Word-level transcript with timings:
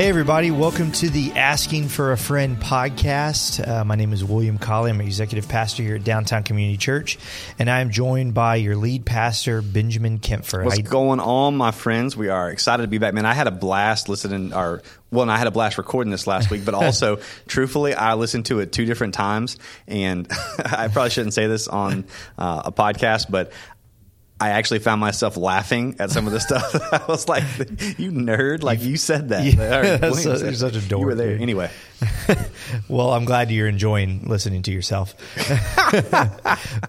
Hey, 0.00 0.08
everybody, 0.08 0.50
welcome 0.50 0.92
to 0.92 1.10
the 1.10 1.32
Asking 1.32 1.88
for 1.88 2.12
a 2.12 2.16
Friend 2.16 2.58
podcast. 2.58 3.68
Uh, 3.68 3.84
my 3.84 3.96
name 3.96 4.14
is 4.14 4.24
William 4.24 4.56
Colley. 4.56 4.88
I'm 4.88 4.98
an 4.98 5.04
executive 5.04 5.46
pastor 5.46 5.82
here 5.82 5.96
at 5.96 6.04
Downtown 6.04 6.42
Community 6.42 6.78
Church, 6.78 7.18
and 7.58 7.68
I 7.68 7.80
am 7.80 7.90
joined 7.90 8.32
by 8.32 8.56
your 8.56 8.76
lead 8.76 9.04
pastor, 9.04 9.60
Benjamin 9.60 10.18
Kempfer. 10.18 10.64
What's 10.64 10.78
going 10.78 11.20
on, 11.20 11.54
my 11.54 11.70
friends? 11.70 12.16
We 12.16 12.30
are 12.30 12.50
excited 12.50 12.84
to 12.84 12.88
be 12.88 12.96
back. 12.96 13.12
Man, 13.12 13.26
I 13.26 13.34
had 13.34 13.46
a 13.46 13.50
blast 13.50 14.08
listening, 14.08 14.54
or 14.54 14.80
well, 15.10 15.20
and 15.20 15.30
I 15.30 15.36
had 15.36 15.48
a 15.48 15.50
blast 15.50 15.76
recording 15.76 16.10
this 16.10 16.26
last 16.26 16.50
week, 16.50 16.64
but 16.64 16.72
also, 16.82 17.18
truthfully, 17.46 17.92
I 17.92 18.14
listened 18.14 18.46
to 18.46 18.60
it 18.60 18.72
two 18.72 18.86
different 18.86 19.12
times, 19.12 19.58
and 19.86 20.26
I 20.64 20.88
probably 20.88 21.10
shouldn't 21.10 21.34
say 21.34 21.46
this 21.46 21.68
on 21.68 22.06
uh, 22.38 22.62
a 22.64 22.72
podcast, 22.72 23.26
but 23.28 23.52
I 24.40 24.50
actually 24.50 24.78
found 24.78 25.00
myself 25.00 25.36
laughing 25.36 25.96
at 25.98 26.10
some 26.10 26.26
of 26.26 26.32
the 26.32 26.40
stuff. 26.40 26.74
I 26.92 27.04
was 27.06 27.28
like, 27.28 27.44
"You 27.98 28.10
nerd! 28.10 28.62
Like 28.62 28.80
you 28.80 28.96
said 28.96 29.28
that. 29.28 29.44
Yeah, 29.60 29.98
you're 29.98 30.54
such 30.54 30.76
a 30.76 30.80
dork. 30.80 31.00
You 31.00 31.06
were 31.06 31.14
there 31.14 31.36
anyway." 31.38 31.70
well, 32.88 33.12
I'm 33.12 33.24
glad 33.24 33.50
you're 33.50 33.68
enjoying 33.68 34.26
listening 34.26 34.62
to 34.62 34.72
yourself. 34.72 35.14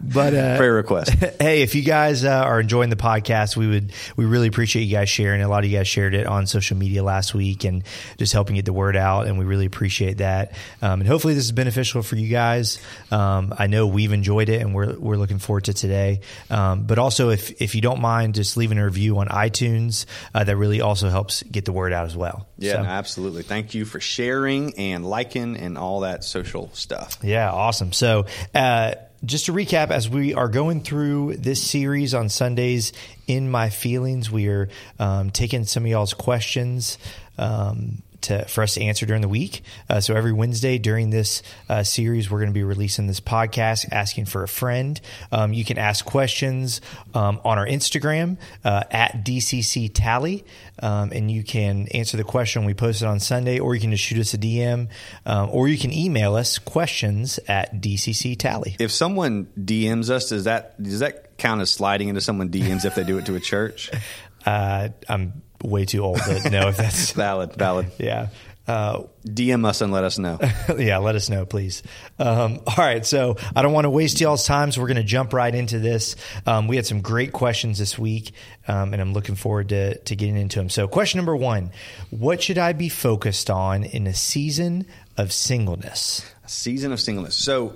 but 0.02 0.34
uh, 0.34 0.58
prayer 0.58 0.74
request. 0.74 1.12
Hey, 1.42 1.64
if 1.64 1.76
you 1.76 1.82
guys 1.82 2.24
uh, 2.24 2.30
are 2.30 2.60
enjoying 2.60 2.90
the 2.90 2.96
podcast, 2.96 3.58
we 3.58 3.68
would 3.68 3.94
we 4.16 4.26
really 4.26 4.48
appreciate 4.48 4.84
you 4.84 4.96
guys 4.96 5.10
sharing. 5.10 5.42
A 5.42 5.48
lot 5.48 5.64
of 5.64 5.72
you 5.72 5.78
guys 5.78 5.88
shared 5.88 6.14
it 6.14 6.28
on 6.28 6.46
social 6.46 6.78
media 6.78 7.04
last 7.04 7.34
week 7.34 7.64
and 7.64 7.84
just 8.18 8.32
helping 8.32 8.56
get 8.56 8.66
the 8.66 8.74
word 8.74 8.96
out, 8.96 9.28
and 9.28 9.40
we 9.40 9.46
really 9.46 9.66
appreciate 9.66 10.20
that. 10.20 10.54
Um, 10.82 11.02
and 11.02 11.08
hopefully, 11.08 11.34
this 11.34 11.46
is 11.46 11.52
beneficial 11.52 12.04
for 12.04 12.16
you 12.16 12.28
guys. 12.28 12.80
Um, 13.10 13.54
I 13.58 13.68
know 13.68 13.88
we've 13.88 14.14
enjoyed 14.14 14.50
it, 14.50 14.62
and 14.62 14.76
we're 14.76 14.98
we're 15.00 15.16
looking 15.16 15.40
forward 15.40 15.66
to 15.66 15.74
today. 15.74 16.22
Um, 16.50 16.84
but 16.84 17.00
also, 17.00 17.30
if 17.30 17.62
if 17.62 17.74
you 17.74 17.82
don't 17.82 18.02
mind, 18.02 18.36
just 18.36 18.56
leaving 18.56 18.78
a 18.78 18.86
review 18.86 19.18
on 19.18 19.28
iTunes, 19.28 20.06
uh, 20.36 20.44
that 20.44 20.56
really 20.56 20.82
also 20.82 21.10
helps 21.10 21.42
get 21.44 21.66
the 21.66 21.74
word 21.74 21.92
out 21.92 22.06
as 22.06 22.16
well. 22.16 22.48
Yeah, 22.58 22.74
so. 22.74 22.80
absolutely. 22.80 23.44
Thank 23.44 23.74
you 23.74 23.86
for 23.86 24.00
sharing 24.00 24.78
and 24.78 25.01
and 25.02 25.10
liking 25.10 25.58
and 25.58 25.78
all 25.78 26.02
that 26.02 26.24
social 26.24 26.70
stuff. 26.74 27.18
Yeah, 27.24 27.52
awesome. 27.52 27.92
So, 27.92 28.26
uh, 28.54 28.96
just 29.24 29.46
to 29.46 29.54
recap, 29.54 29.92
as 29.92 30.10
we 30.10 30.34
are 30.34 30.48
going 30.48 30.82
through 30.82 31.38
this 31.38 31.62
series 31.62 32.14
on 32.14 32.30
Sundays, 32.30 32.92
in 33.28 33.52
my 33.52 33.70
feelings, 33.70 34.32
we 34.32 34.48
are 34.48 34.70
um, 34.98 35.30
taking 35.30 35.66
some 35.66 35.84
of 35.84 35.90
y'all's 35.92 36.14
questions. 36.14 36.98
Um, 37.38 38.02
to, 38.22 38.46
for 38.46 38.64
us 38.64 38.76
to 38.76 38.82
answer 38.82 39.06
during 39.06 39.22
the 39.22 39.28
week. 39.28 39.64
Uh, 39.90 40.00
so 40.00 40.16
every 40.16 40.34
Wednesday 40.34 40.78
during 40.78 41.10
this 41.10 41.42
uh, 41.70 41.84
series, 41.84 42.30
we're 42.30 42.40
going 42.40 42.50
to 42.50 42.54
be 42.54 42.64
releasing 42.64 43.08
this 43.08 43.20
podcast, 43.20 43.92
asking 43.92 44.26
for 44.26 44.44
a 44.44 44.48
friend. 44.48 45.00
Um, 45.32 45.54
you 45.54 45.66
can 45.66 45.78
ask 45.78 46.06
questions 46.06 46.82
um, 47.14 47.42
on 47.44 47.58
our 47.58 47.66
Instagram 47.66 48.38
uh, 48.64 48.84
at 48.92 49.26
DCC 49.26 49.92
Tally, 49.94 50.46
um, 50.80 51.12
and 51.12 51.30
you 51.30 51.44
can 51.44 51.88
answer 51.90 52.18
the 52.18 52.24
question 52.24 52.66
we 52.66 52.74
posted 52.74 53.08
on 53.08 53.20
Sunday, 53.20 53.60
or 53.60 53.76
you 53.76 53.82
can 53.82 53.92
just 53.92 54.04
shoot 54.04 54.20
us 54.20 54.34
a 54.34 54.38
DM, 54.38 54.90
um, 55.26 55.50
or 55.52 55.68
you 55.68 55.78
can 55.78 55.92
email 55.92 56.36
us 56.36 56.60
questions 56.60 57.40
at 57.48 57.82
DCC 57.82 58.38
Tally. 58.38 58.76
If 58.80 58.92
someone 58.92 59.48
DMs 59.60 60.10
us, 60.10 60.30
does 60.30 60.46
that 60.46 60.82
does 60.82 61.00
that 61.00 61.38
count 61.38 61.62
as 61.62 61.72
sliding 61.72 62.08
into 62.08 62.22
someone 62.22 62.50
DMs 62.50 62.86
if 62.86 62.96
they 62.96 63.04
do 63.04 63.18
it 63.18 63.26
to 63.26 63.36
a 63.36 63.40
church? 63.40 63.92
Uh, 64.44 64.90
I'm 65.08 65.44
way 65.64 65.86
too 65.86 66.04
old 66.04 66.20
to 66.20 66.50
know 66.50 66.68
if 66.70 66.78
that's 66.78 67.12
valid. 67.14 67.56
Valid. 67.56 67.92
Yeah. 67.98 68.28
Uh, 68.68 69.04
DM 69.26 69.66
us 69.66 69.82
and 69.82 69.92
let 69.92 70.04
us 70.04 70.20
know. 70.20 70.40
yeah, 70.78 71.00
let 71.00 71.16
us 71.16 71.30
know, 71.30 71.46
please. 71.46 71.82
Um, 72.20 72.62
all 72.68 72.76
right, 72.78 73.06
so 73.06 73.36
I 73.56 73.64
don't 73.64 73.74
want 73.74 73.86
to 73.86 73.90
waste 73.90 74.22
y'all's 74.22 74.46
time, 74.46 74.72
so 74.72 74.82
we're 74.82 74.88
going 74.88 74.98
to 74.98 75.04
jump 75.04 75.34
right 75.34 75.54
into 75.54 75.80
this. 75.80 76.16
Um, 76.46 76.68
we 76.68 76.76
had 76.76 76.86
some 76.86 77.02
great 77.02 77.34
questions 77.34 77.80
this 77.80 77.98
week, 77.98 78.32
um, 78.68 78.94
and 78.94 79.02
I'm 79.02 79.14
looking 79.14 79.36
forward 79.36 79.70
to, 79.70 79.98
to 79.98 80.16
getting 80.16 80.38
into 80.38 80.60
them. 80.60 80.70
So, 80.70 80.88
question 80.88 81.18
number 81.18 81.36
one 81.36 81.72
What 82.12 82.42
should 82.42 82.60
I 82.60 82.74
be 82.74 82.88
focused 82.88 83.50
on 83.50 83.84
in 83.84 84.06
a 84.06 84.14
season 84.14 84.86
of 85.18 85.34
singleness? 85.34 86.24
A 86.46 86.50
season 86.50 86.92
of 86.94 87.00
singleness. 87.02 87.36
So, 87.36 87.76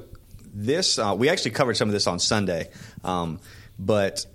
this, 0.53 0.99
uh, 0.99 1.15
we 1.17 1.29
actually 1.29 1.51
covered 1.51 1.75
some 1.75 1.89
of 1.89 1.93
this 1.93 2.05
on 2.05 2.19
Sunday, 2.19 2.69
um, 3.03 3.39
but 3.79 4.25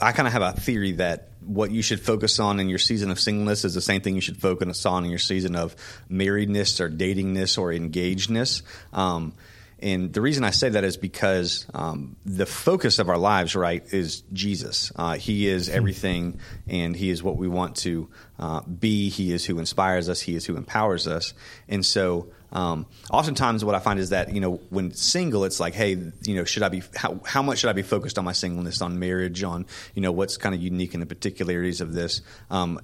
I 0.00 0.12
kind 0.12 0.28
of 0.28 0.32
have 0.32 0.42
a 0.42 0.52
theory 0.52 0.92
that 0.92 1.30
what 1.46 1.70
you 1.70 1.82
should 1.82 2.00
focus 2.00 2.38
on 2.38 2.60
in 2.60 2.68
your 2.68 2.78
season 2.78 3.10
of 3.10 3.20
singleness 3.20 3.64
is 3.64 3.74
the 3.74 3.80
same 3.80 4.00
thing 4.00 4.14
you 4.14 4.20
should 4.20 4.40
focus 4.40 4.84
on 4.86 5.04
in 5.04 5.10
your 5.10 5.18
season 5.18 5.56
of 5.56 5.76
marriedness 6.10 6.80
or 6.80 6.90
datingness 6.90 7.58
or 7.58 7.72
engagedness. 7.72 8.62
Um, 8.92 9.34
and 9.78 10.12
the 10.12 10.22
reason 10.22 10.42
I 10.42 10.50
say 10.50 10.70
that 10.70 10.84
is 10.84 10.96
because 10.96 11.66
um, 11.74 12.16
the 12.24 12.46
focus 12.46 12.98
of 12.98 13.10
our 13.10 13.18
lives, 13.18 13.54
right, 13.54 13.84
is 13.92 14.22
Jesus. 14.32 14.90
Uh, 14.96 15.14
he 15.14 15.46
is 15.48 15.68
hmm. 15.68 15.76
everything, 15.76 16.40
and 16.66 16.96
He 16.96 17.10
is 17.10 17.22
what 17.22 17.36
we 17.36 17.46
want 17.46 17.76
to 17.76 18.08
uh, 18.38 18.62
be. 18.62 19.10
He 19.10 19.32
is 19.32 19.44
who 19.44 19.58
inspires 19.58 20.08
us. 20.08 20.20
He 20.20 20.34
is 20.34 20.46
who 20.46 20.56
empowers 20.56 21.06
us. 21.06 21.34
And 21.68 21.84
so, 21.84 22.28
um, 22.56 22.86
oftentimes, 23.10 23.66
what 23.66 23.74
I 23.74 23.80
find 23.80 24.00
is 24.00 24.08
that 24.10 24.32
you 24.32 24.40
know, 24.40 24.54
when 24.70 24.94
single, 24.94 25.44
it's 25.44 25.60
like, 25.60 25.74
hey, 25.74 25.90
you 26.22 26.34
know, 26.34 26.44
should 26.44 26.62
I 26.62 26.70
be 26.70 26.82
how, 26.94 27.20
how 27.26 27.42
much 27.42 27.58
should 27.58 27.68
I 27.68 27.74
be 27.74 27.82
focused 27.82 28.18
on 28.18 28.24
my 28.24 28.32
singleness, 28.32 28.80
on 28.80 28.98
marriage, 28.98 29.42
on 29.42 29.66
you 29.94 30.00
know, 30.00 30.10
what's 30.10 30.38
kind 30.38 30.54
of 30.54 30.62
unique 30.62 30.94
in 30.94 31.00
the 31.00 31.06
particularities 31.06 31.82
of 31.82 31.92
this. 31.92 32.22
Um, 32.50 32.80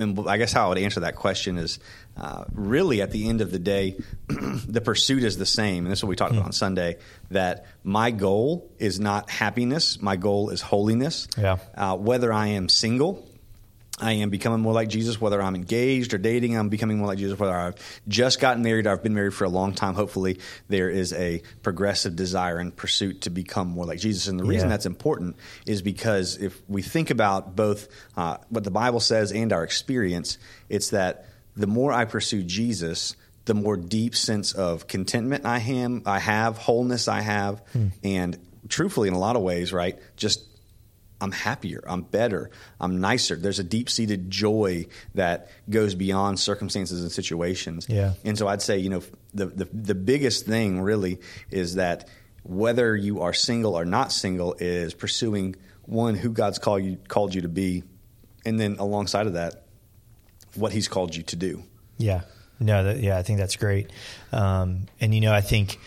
and 0.00 0.18
I 0.28 0.36
guess 0.36 0.52
how 0.52 0.66
I 0.66 0.68
would 0.70 0.78
answer 0.78 0.98
that 1.00 1.14
question 1.14 1.58
is 1.58 1.78
uh, 2.16 2.44
really 2.52 3.02
at 3.02 3.12
the 3.12 3.28
end 3.28 3.40
of 3.40 3.52
the 3.52 3.60
day, 3.60 3.96
the 4.28 4.80
pursuit 4.80 5.22
is 5.22 5.38
the 5.38 5.46
same. 5.46 5.84
And 5.84 5.92
this 5.92 6.00
is 6.00 6.02
what 6.02 6.08
we 6.08 6.16
talked 6.16 6.32
mm. 6.32 6.38
about 6.38 6.46
on 6.46 6.52
Sunday 6.52 6.96
that 7.30 7.66
my 7.84 8.10
goal 8.10 8.68
is 8.80 8.98
not 8.98 9.30
happiness, 9.30 10.02
my 10.02 10.16
goal 10.16 10.50
is 10.50 10.60
holiness. 10.60 11.28
Yeah. 11.38 11.58
Uh, 11.76 11.96
whether 11.96 12.32
I 12.32 12.48
am 12.48 12.68
single, 12.68 13.28
I 14.00 14.12
am 14.12 14.30
becoming 14.30 14.60
more 14.60 14.72
like 14.72 14.88
Jesus, 14.88 15.20
whether 15.20 15.40
I'm 15.40 15.54
engaged 15.54 16.14
or 16.14 16.18
dating, 16.18 16.56
I'm 16.56 16.68
becoming 16.68 16.98
more 16.98 17.06
like 17.06 17.18
Jesus, 17.18 17.38
whether 17.38 17.54
I've 17.54 17.76
just 18.08 18.40
gotten 18.40 18.62
married 18.62 18.86
or 18.86 18.90
I've 18.90 19.04
been 19.04 19.14
married 19.14 19.34
for 19.34 19.44
a 19.44 19.48
long 19.48 19.72
time. 19.72 19.94
Hopefully, 19.94 20.40
there 20.68 20.90
is 20.90 21.12
a 21.12 21.42
progressive 21.62 22.16
desire 22.16 22.58
and 22.58 22.74
pursuit 22.74 23.22
to 23.22 23.30
become 23.30 23.68
more 23.68 23.86
like 23.86 24.00
Jesus. 24.00 24.26
And 24.26 24.38
the 24.38 24.44
reason 24.44 24.68
yeah. 24.68 24.74
that's 24.74 24.86
important 24.86 25.36
is 25.64 25.80
because 25.80 26.36
if 26.38 26.60
we 26.68 26.82
think 26.82 27.10
about 27.10 27.54
both 27.54 27.86
uh, 28.16 28.38
what 28.48 28.64
the 28.64 28.72
Bible 28.72 29.00
says 29.00 29.30
and 29.30 29.52
our 29.52 29.62
experience, 29.62 30.38
it's 30.68 30.90
that 30.90 31.26
the 31.56 31.68
more 31.68 31.92
I 31.92 32.04
pursue 32.04 32.42
Jesus, 32.42 33.14
the 33.44 33.54
more 33.54 33.76
deep 33.76 34.16
sense 34.16 34.52
of 34.52 34.88
contentment 34.88 35.46
I 35.46 35.60
am, 35.60 36.02
I 36.04 36.18
have, 36.18 36.58
wholeness 36.58 37.06
I 37.06 37.20
have, 37.20 37.62
hmm. 37.72 37.88
and 38.02 38.38
truthfully, 38.68 39.06
in 39.06 39.14
a 39.14 39.18
lot 39.18 39.36
of 39.36 39.42
ways, 39.42 39.72
right, 39.72 39.98
just 40.16 40.42
I'm 41.24 41.32
happier, 41.32 41.82
I'm 41.86 42.02
better, 42.02 42.50
I'm 42.78 43.00
nicer. 43.00 43.34
There's 43.34 43.58
a 43.58 43.64
deep 43.64 43.90
seated 43.90 44.30
joy 44.30 44.86
that 45.14 45.50
goes 45.68 45.94
beyond 45.94 46.38
circumstances 46.38 47.02
and 47.02 47.10
situations. 47.10 47.86
Yeah. 47.88 48.12
And 48.24 48.38
so 48.38 48.46
I'd 48.46 48.62
say, 48.62 48.78
you 48.78 48.90
know, 48.90 49.02
the, 49.32 49.46
the, 49.46 49.64
the 49.72 49.94
biggest 49.94 50.46
thing 50.46 50.80
really 50.80 51.18
is 51.50 51.74
that 51.74 52.08
whether 52.44 52.94
you 52.94 53.22
are 53.22 53.32
single 53.32 53.74
or 53.74 53.84
not 53.84 54.12
single 54.12 54.54
is 54.60 54.94
pursuing 54.94 55.56
one 55.86 56.14
who 56.14 56.30
God's 56.30 56.58
called 56.58 56.82
you 56.82 56.98
called 57.08 57.34
you 57.34 57.42
to 57.42 57.48
be, 57.48 57.82
and 58.44 58.60
then 58.60 58.76
alongside 58.78 59.26
of 59.26 59.32
that, 59.32 59.64
what 60.54 60.72
He's 60.72 60.88
called 60.88 61.16
you 61.16 61.22
to 61.24 61.36
do. 61.36 61.64
Yeah. 61.96 62.22
No, 62.60 62.84
that, 62.84 63.00
yeah, 63.00 63.18
I 63.18 63.22
think 63.22 63.38
that's 63.38 63.56
great. 63.56 63.90
Um, 64.30 64.86
and 65.00 65.14
you 65.14 65.20
know, 65.20 65.32
I 65.32 65.40
think 65.40 65.78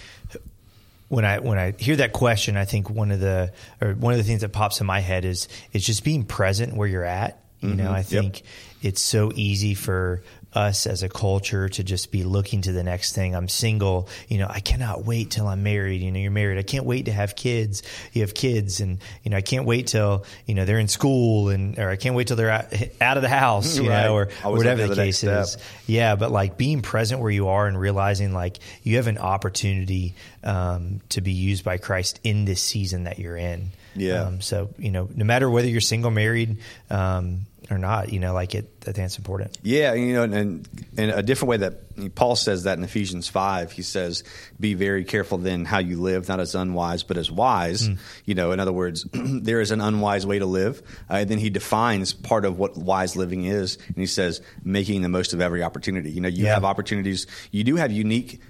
when 1.10 1.26
I 1.26 1.40
when 1.40 1.58
I 1.58 1.74
hear 1.78 1.96
that 1.98 2.14
question, 2.14 2.58
I 2.58 2.66
think 2.66 2.90
one 2.90 3.12
of 3.12 3.20
the 3.20 3.54
or 3.82 3.94
one 3.94 4.14
of 4.14 4.18
the 4.18 4.24
things 4.24 4.42
that 4.42 4.50
pops 4.50 4.82
in 4.82 4.88
my 4.88 5.00
head 5.00 5.26
is 5.26 5.48
is 5.74 5.86
just 5.86 6.04
being 6.04 6.26
present 6.26 6.76
where 6.76 6.88
you're 6.88 7.04
at. 7.04 7.42
You 7.60 7.70
mm-hmm. 7.70 7.78
know, 7.78 7.92
I 7.92 8.04
think 8.04 8.40
yep. 8.40 8.48
it's 8.84 9.02
so 9.02 9.32
easy 9.34 9.74
for 9.74 10.22
us 10.58 10.88
as 10.88 11.04
a 11.04 11.10
culture 11.10 11.70
to 11.70 11.84
just 11.84 12.12
be 12.12 12.24
looking 12.24 12.62
to 12.64 12.72
the 12.72 12.84
next 12.84 13.14
thing. 13.14 13.36
I'm 13.36 13.48
single, 13.48 14.10
you 14.28 14.40
know, 14.40 14.48
I 14.50 14.60
cannot 14.60 15.06
wait 15.06 15.30
till 15.30 15.48
I'm 15.48 15.62
married. 15.62 16.02
You 16.02 16.12
know, 16.12 16.20
you're 16.20 16.32
married. 16.32 16.58
I 16.58 16.64
can't 16.64 16.86
wait 16.86 17.06
to 17.06 17.12
have 17.12 17.36
kids. 17.36 17.84
You 18.12 18.22
have 18.22 18.34
kids 18.34 18.82
and, 18.82 18.98
you 19.24 19.32
know, 19.32 19.38
I 19.38 19.42
can't 19.42 19.66
wait 19.66 19.88
till, 19.88 20.26
you 20.48 20.56
know, 20.56 20.66
they're 20.66 20.80
in 20.80 20.88
school 20.88 21.50
and, 21.50 21.78
or 21.78 21.90
I 21.90 21.96
can't 21.96 22.16
wait 22.16 22.28
till 22.28 22.38
they're 22.38 22.50
out, 22.50 22.74
out 23.02 23.18
of 23.18 23.24
the 23.24 23.30
house, 23.30 23.78
you 23.78 23.90
right. 23.90 24.06
know, 24.06 24.16
or, 24.16 24.30
or 24.44 24.54
whatever 24.54 24.88
the 24.88 24.96
case 24.96 25.24
is. 25.24 25.58
Yeah. 25.86 26.16
But 26.16 26.32
like 26.32 26.58
being 26.58 26.82
present 26.82 27.22
where 27.22 27.32
you 27.32 27.50
are 27.50 27.68
and 27.68 27.80
realizing 27.80 28.34
like 28.34 28.58
you 28.82 28.96
have 28.96 29.08
an 29.08 29.20
opportunity, 29.20 30.16
um, 30.44 31.02
to 31.10 31.22
be 31.22 31.34
used 31.34 31.64
by 31.64 31.78
Christ 31.78 32.20
in 32.24 32.46
this 32.46 32.62
season 32.62 33.04
that 33.04 33.20
you're 33.20 33.38
in. 33.38 33.72
Yeah. 33.96 34.24
Um, 34.24 34.42
so, 34.42 34.70
you 34.78 34.92
know, 34.92 35.10
no 35.14 35.26
matter 35.26 35.50
whether 35.50 35.68
you're 35.68 35.82
single, 35.82 36.12
married, 36.12 36.58
um, 36.90 37.42
or 37.70 37.78
not, 37.78 38.14
you 38.14 38.20
know, 38.20 38.34
like 38.34 38.56
it, 38.56 38.70
I 38.84 38.86
think 38.86 38.98
that's 38.98 39.18
important. 39.18 39.58
Yeah, 39.62 39.94
you 39.94 40.14
know, 40.14 40.24
and, 40.24 40.68
and 40.98 41.12
a 41.12 41.22
different 41.22 41.50
way 41.50 41.58
that 41.58 42.16
Paul 42.16 42.36
says 42.36 42.64
that 42.64 42.78
in 42.78 42.84
Ephesians 42.84 43.28
5, 43.28 43.72
he 43.72 43.82
says, 43.82 44.24
be 44.60 44.74
very 44.74 45.04
careful 45.04 45.38
then 45.38 45.66
how 45.66 45.80
you 45.80 46.00
live, 46.00 46.28
not 46.28 46.40
as 46.40 46.56
unwise, 46.56 47.04
but 47.04 47.18
as 47.18 47.32
wise. 47.32 47.90
Mm. 47.90 47.98
You 48.26 48.36
know, 48.36 48.52
in 48.52 48.60
other 48.60 48.72
words, 48.72 49.06
there 49.14 49.60
is 49.62 49.72
an 49.72 49.82
unwise 49.82 50.26
way 50.26 50.40
to 50.40 50.46
live. 50.46 50.82
Uh, 51.10 51.16
and 51.16 51.30
then 51.30 51.40
he 51.40 51.50
defines 51.50 52.14
part 52.14 52.46
of 52.46 52.58
what 52.58 52.78
wise 52.78 53.16
living 53.16 53.46
is. 53.46 53.78
And 53.88 53.98
he 53.98 54.06
says, 54.06 54.42
making 54.64 55.02
the 55.02 55.10
most 55.10 55.34
of 55.34 55.42
every 55.42 55.64
opportunity. 55.64 56.12
You 56.12 56.22
know, 56.22 56.30
you 56.30 56.46
yeah. 56.46 56.54
have 56.54 56.66
opportunities, 56.66 57.28
you 57.52 57.64
do 57.64 57.76
have 57.76 57.92
unique 57.92 58.42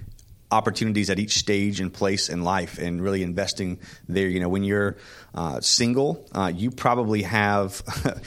opportunities 0.50 1.10
at 1.10 1.18
each 1.18 1.36
stage 1.36 1.80
and 1.80 1.92
place 1.92 2.28
in 2.28 2.42
life 2.42 2.78
and 2.78 3.02
really 3.02 3.22
investing 3.22 3.78
there. 4.08 4.28
You 4.28 4.40
know, 4.40 4.48
when 4.48 4.64
you're 4.64 4.96
uh, 5.34 5.60
single, 5.60 6.26
uh, 6.32 6.50
you 6.54 6.70
probably 6.70 7.22
have, 7.22 7.82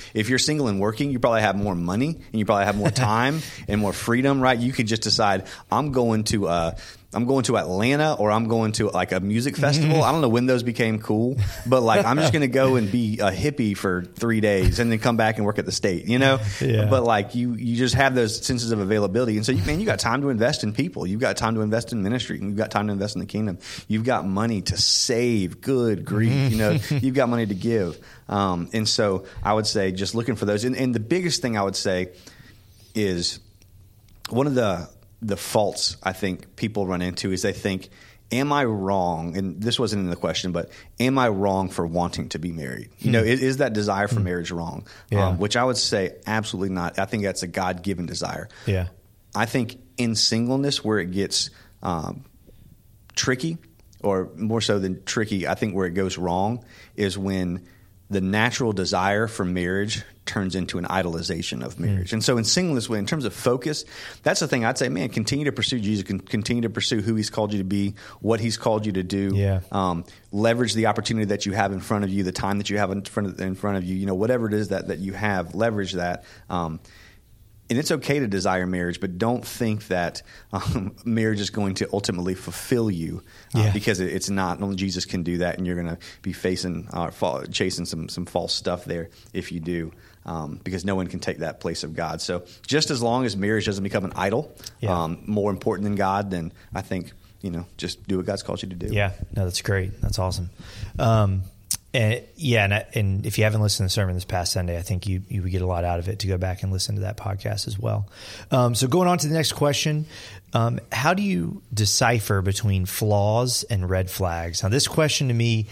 if 0.14 0.30
you're 0.30 0.40
single 0.40 0.68
and 0.68 0.80
working, 0.80 1.12
you 1.12 1.20
probably 1.20 1.42
have 1.42 1.56
more 1.56 1.76
money 1.76 2.10
and 2.10 2.40
you 2.40 2.46
probably 2.46 2.66
have 2.66 2.78
more 2.78 2.92
time 2.92 3.42
and 3.68 3.82
more 3.82 3.94
freedom, 3.94 4.40
right? 4.40 4.58
You 4.58 4.72
could 4.72 4.88
just 4.88 5.02
decide, 5.02 5.48
I'm 5.72 5.92
going 5.92 6.26
to, 6.26 6.48
uh, 6.48 6.76
I'm 7.14 7.26
going 7.26 7.44
to 7.44 7.58
Atlanta 7.58 8.14
or 8.14 8.32
I'm 8.32 8.48
going 8.48 8.72
to 8.74 8.90
like 8.90 9.12
a 9.12 9.20
music 9.20 9.58
festival. 9.58 10.02
I 10.02 10.14
don't 10.14 10.22
know 10.22 10.30
when 10.30 10.46
those 10.46 10.64
became 10.64 11.00
cool, 11.00 11.38
but 11.66 11.82
like 11.82 12.06
I'm 12.06 12.18
just 12.18 12.32
going 12.32 12.42
to 12.42 12.48
go 12.48 12.76
and 12.76 12.90
be 12.90 13.20
a 13.20 13.32
hippie 13.32 13.76
for 13.76 14.04
three 14.04 14.40
days 14.40 14.80
and 14.80 14.90
then 14.90 15.00
come 15.00 15.18
back 15.18 15.36
and 15.36 15.46
work 15.46 15.60
at 15.60 15.66
the 15.66 15.72
state, 15.72 16.06
you 16.06 16.20
know? 16.20 16.40
Yeah. 16.62 16.86
But 16.86 17.04
like 17.04 17.34
you, 17.34 17.54
you 17.54 17.76
just 17.76 17.96
have 17.96 18.14
those 18.14 18.46
senses 18.46 18.72
of 18.72 18.80
availability. 18.80 19.36
And 19.36 19.46
so, 19.46 19.52
you, 19.52 19.64
man, 19.64 19.80
you 19.80 19.86
got 19.86 20.00
time 20.00 20.22
to 20.22 20.30
invest 20.30 20.64
in 20.64 20.74
people. 20.74 21.08
You've 21.08 21.20
got 21.20 21.38
time 21.38 21.56
to 21.56 21.62
invest 21.62 21.92
in 21.92 22.04
ministry. 22.04 22.40
You've 22.40 22.56
got 22.56 22.70
time 22.72 22.88
to 22.88 22.94
invest 22.94 23.16
in 23.16 23.20
the 23.20 23.26
kingdom. 23.26 23.58
You've 23.88 24.04
got 24.04 24.28
money 24.28 24.62
to 24.64 24.78
save. 24.78 25.60
Good 25.60 26.06
grief. 26.06 26.52
You 26.52 26.58
know, 26.58 26.78
you've 26.90 27.16
got 27.16 27.30
money 27.30 27.46
to 27.48 27.56
give. 27.56 27.98
Um, 28.30 28.70
and 28.74 28.88
so 28.88 29.26
I 29.44 29.54
would 29.54 29.66
say 29.66 29.92
just 29.92 30.14
looking 30.14 30.36
for 30.36 30.46
those. 30.46 30.64
And, 30.66 30.76
and 30.78 30.94
the 30.94 31.00
biggest 31.00 31.42
thing 31.42 31.58
I 31.58 31.64
would 31.64 31.76
say 31.76 32.10
is 32.94 33.40
one 34.30 34.46
of 34.46 34.54
the 34.54 34.88
the 35.22 35.38
faults 35.38 35.98
I 36.04 36.14
think 36.14 36.56
people 36.56 36.88
run 36.88 37.02
into 37.02 37.32
is 37.32 37.42
they 37.42 37.54
think, 37.54 37.90
"Am 38.32 38.52
I 38.52 38.66
wrong?" 38.66 39.38
And 39.38 39.62
this 39.62 39.80
wasn't 39.80 40.04
in 40.04 40.10
the 40.10 40.16
question, 40.16 40.52
but 40.52 40.70
am 41.00 41.18
I 41.18 41.30
wrong 41.30 41.70
for 41.70 41.86
wanting 41.86 42.30
to 42.30 42.40
be 42.40 42.52
married? 42.52 42.90
You 43.00 43.12
know, 43.12 43.24
is, 43.24 43.42
is 43.42 43.58
that 43.58 43.74
desire 43.74 44.08
for 44.08 44.20
marriage 44.20 44.52
wrong? 44.52 44.86
Yeah. 45.10 45.28
Um, 45.28 45.38
which 45.38 45.56
I 45.56 45.64
would 45.64 45.78
say 45.78 46.16
absolutely 46.26 46.74
not. 46.74 46.98
I 47.00 47.06
think 47.06 47.24
that's 47.24 47.44
a 47.44 47.48
God 47.48 47.84
given 47.84 48.06
desire. 48.06 48.50
Yeah. 48.66 48.88
I 49.36 49.46
think 49.46 49.78
in 49.98 50.16
singleness 50.16 50.84
where 50.84 51.00
it 51.00 51.12
gets 51.12 51.52
um, 51.84 52.26
tricky, 53.16 53.58
or 54.04 54.30
more 54.36 54.62
so 54.62 54.80
than 54.80 55.04
tricky, 55.04 55.48
I 55.48 55.56
think 55.56 55.76
where 55.76 55.86
it 55.86 55.94
goes 55.94 56.18
wrong 56.18 56.66
is 56.96 57.18
when 57.18 57.68
the 58.12 58.22
natural 58.22 58.74
desire 58.74 59.28
for 59.28 59.46
marriage 59.46 60.04
turns 60.26 60.54
into 60.54 60.78
an 60.78 60.86
idolization 60.86 61.64
of 61.64 61.80
marriage. 61.80 62.12
And 62.14 62.24
so 62.24 62.38
in 62.38 62.44
singleness, 62.44 62.90
way 62.90 63.00
in 63.00 63.06
terms 63.06 63.24
of 63.26 63.34
focus, 63.34 63.86
that's 64.22 64.42
the 64.42 64.48
thing 64.48 64.66
I'd 64.66 64.78
say, 64.78 64.90
man, 64.90 65.10
continue 65.10 65.46
to 65.46 65.52
pursue 65.52 65.80
Jesus, 65.80 66.04
con- 66.06 66.20
continue 66.20 66.62
to 66.64 66.70
pursue 66.70 67.02
who 67.02 67.16
he's 67.16 67.30
called 67.30 67.54
you 67.54 67.60
to 67.60 67.64
be, 67.64 67.96
what 68.20 68.42
he's 68.42 68.58
called 68.58 68.86
you 68.86 68.92
to 68.92 69.04
do. 69.04 69.32
Yeah. 69.34 69.62
Um, 69.72 70.04
leverage 70.32 70.74
the 70.74 70.88
opportunity 70.88 71.26
that 71.28 71.46
you 71.46 71.54
have 71.54 71.72
in 71.72 71.80
front 71.80 72.04
of 72.04 72.10
you, 72.10 72.24
the 72.24 72.34
time 72.34 72.58
that 72.58 72.70
you 72.70 72.78
have 72.78 72.92
in 72.92 73.02
front 73.04 73.30
of, 73.30 73.42
in 73.42 73.56
front 73.56 73.78
of 73.78 73.86
you, 73.86 73.96
you 73.96 74.06
know, 74.06 74.16
whatever 74.16 74.46
it 74.46 74.54
is 74.54 74.68
that, 74.70 74.90
that 74.90 75.00
you 75.00 75.14
have, 75.14 75.56
leverage 75.56 75.94
that. 75.94 76.26
Um, 76.50 76.82
and 77.72 77.80
it's 77.80 77.90
okay 77.90 78.20
to 78.20 78.28
desire 78.28 78.68
marriage, 78.68 79.00
but 79.00 79.18
don't 79.18 79.44
think 79.44 79.88
that 79.88 80.22
um, 80.54 80.94
marriage 81.06 81.40
is 81.40 81.50
going 81.50 81.74
to 81.76 81.88
ultimately 81.92 82.36
fulfill 82.36 82.92
you, 82.92 83.24
uh, 83.56 83.60
Yeah. 83.60 83.72
because 83.74 84.00
it, 84.02 84.12
it's 84.14 84.30
not. 84.30 84.62
Only 84.62 84.76
Jesus 84.76 85.06
can 85.06 85.24
do 85.24 85.38
that, 85.40 85.58
and 85.58 85.66
you're 85.66 85.76
going 85.82 85.88
to 85.88 85.98
be 86.22 86.34
facing, 86.34 86.88
uh, 86.92 87.10
fall, 87.12 87.44
chasing 87.46 87.86
some 87.86 88.10
some 88.10 88.26
false 88.26 88.54
stuff 88.54 88.84
there 88.86 89.10
if 89.34 89.52
you 89.52 89.60
do, 89.62 89.92
um, 90.26 90.60
because 90.64 90.84
no 90.86 90.96
one 90.96 91.08
can 91.08 91.20
take 91.22 91.38
that 91.40 91.60
place 91.62 91.84
of 91.84 91.96
God. 91.96 92.22
So 92.22 92.44
just 92.68 92.92
as 92.92 93.02
long 93.02 93.26
as 93.26 93.36
marriage 93.38 93.66
doesn't 93.66 93.84
become 93.84 94.04
an 94.06 94.14
idol, 94.16 94.54
Yeah. 94.82 95.04
um, 95.04 95.24
more 95.26 95.50
important 95.50 95.86
than 95.86 95.96
God, 95.96 96.30
then 96.30 96.52
I 96.76 96.82
think 96.82 97.14
you 97.42 97.52
know 97.52 97.66
just 97.78 98.06
do 98.08 98.18
what 98.18 98.26
God's 98.26 98.44
called 98.44 98.62
you 98.62 98.70
to 98.70 98.76
do. 98.76 98.94
Yeah, 98.94 99.14
no, 99.36 99.46
that's 99.46 99.62
great. 99.62 100.00
That's 100.02 100.20
awesome. 100.20 100.50
And 101.94 102.22
yeah, 102.38 102.64
and, 102.64 102.74
I, 102.74 102.86
and 102.94 103.26
if 103.26 103.38
you 103.38 103.44
haven't 103.44 103.62
listened 103.62 103.90
to 103.90 103.94
the 103.94 103.94
sermon 103.94 104.16
this 104.16 104.24
past 104.24 104.54
Sunday, 104.54 104.78
I 104.78 104.82
think 104.82 105.08
you 105.08 105.24
you 105.28 105.42
would 105.42 105.52
get 105.52 105.62
a 105.62 105.66
lot 105.66 105.84
out 105.84 106.00
of 106.00 106.08
it 106.08 106.20
to 106.20 106.28
go 106.28 106.38
back 106.38 106.64
and 106.64 106.72
listen 106.72 106.96
to 106.96 107.02
that 107.02 107.18
podcast 107.18 107.68
as 107.68 107.78
well. 107.78 108.08
Um, 108.50 108.76
so 108.76 108.88
going 108.88 109.10
on 109.10 109.18
to 109.18 109.28
the 109.28 109.34
next 109.34 109.52
question, 109.54 110.06
um, 110.54 110.80
how 110.92 111.14
do 111.14 111.22
you 111.22 111.62
decipher 111.74 112.42
between 112.42 112.86
flaws 112.86 113.64
and 113.64 113.90
red 113.90 114.10
flags? 114.10 114.64
Now, 114.64 114.70
this 114.70 114.88
question 114.88 115.28
to 115.28 115.34
me, 115.34 115.68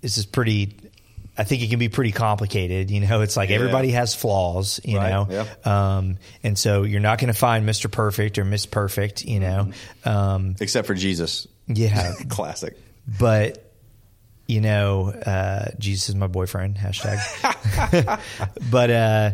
this 0.00 0.16
is 0.16 0.26
pretty. 0.26 0.76
I 1.36 1.44
think 1.44 1.62
it 1.62 1.70
can 1.70 1.78
be 1.78 1.88
pretty 1.88 2.12
complicated. 2.12 2.90
You 2.90 3.00
know, 3.00 3.22
it's 3.22 3.36
like 3.38 3.48
Yeah. 3.48 3.56
everybody 3.56 3.90
has 3.92 4.14
flaws. 4.14 4.80
You 4.84 4.98
Right, 4.98 5.10
know, 5.10 5.46
um, 5.64 6.18
and 6.44 6.56
so 6.58 6.82
you're 6.82 7.00
not 7.00 7.18
going 7.18 7.32
to 7.32 7.38
find 7.38 7.66
Mr. 7.66 7.90
Perfect 7.90 8.38
or 8.38 8.44
Miss 8.44 8.66
Perfect. 8.66 9.24
You 9.24 9.40
know, 9.40 9.72
um, 10.04 10.54
Except 10.60 10.86
for 10.86 10.94
Jesus. 10.94 11.48
yeah, 11.66 12.12
Classic. 12.28 12.76
but 13.18 13.71
you 14.52 14.60
know, 14.60 15.08
uh, 15.08 15.70
Jesus 15.78 16.10
is 16.10 16.14
my 16.14 16.26
boyfriend. 16.26 16.76
Hashtag. 16.76 18.20
but 18.70 18.90
uh, 18.90 19.30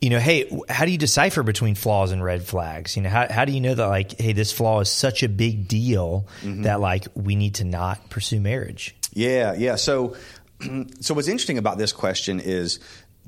you 0.00 0.10
know, 0.10 0.20
hey, 0.20 0.48
how 0.68 0.84
do 0.84 0.92
you 0.92 0.98
decipher 0.98 1.42
between 1.42 1.74
flaws 1.74 2.12
and 2.12 2.22
red 2.22 2.44
flags? 2.44 2.96
You 2.96 3.02
know, 3.02 3.10
how 3.10 3.26
how 3.30 3.44
do 3.44 3.52
you 3.52 3.60
know 3.60 3.74
that 3.74 3.86
like, 3.86 4.18
hey, 4.18 4.32
this 4.32 4.52
flaw 4.52 4.80
is 4.80 4.88
such 4.88 5.24
a 5.24 5.28
big 5.28 5.66
deal 5.66 6.26
that 6.42 6.80
like 6.80 7.08
we 7.14 7.34
need 7.34 7.56
to 7.56 7.64
not 7.64 8.08
pursue 8.10 8.40
marriage? 8.40 8.94
Yeah, 9.12 9.54
yeah. 9.54 9.74
So, 9.74 10.16
so 11.00 11.14
what's 11.14 11.28
interesting 11.28 11.58
about 11.58 11.76
this 11.76 11.92
question 11.92 12.38
is, 12.38 12.78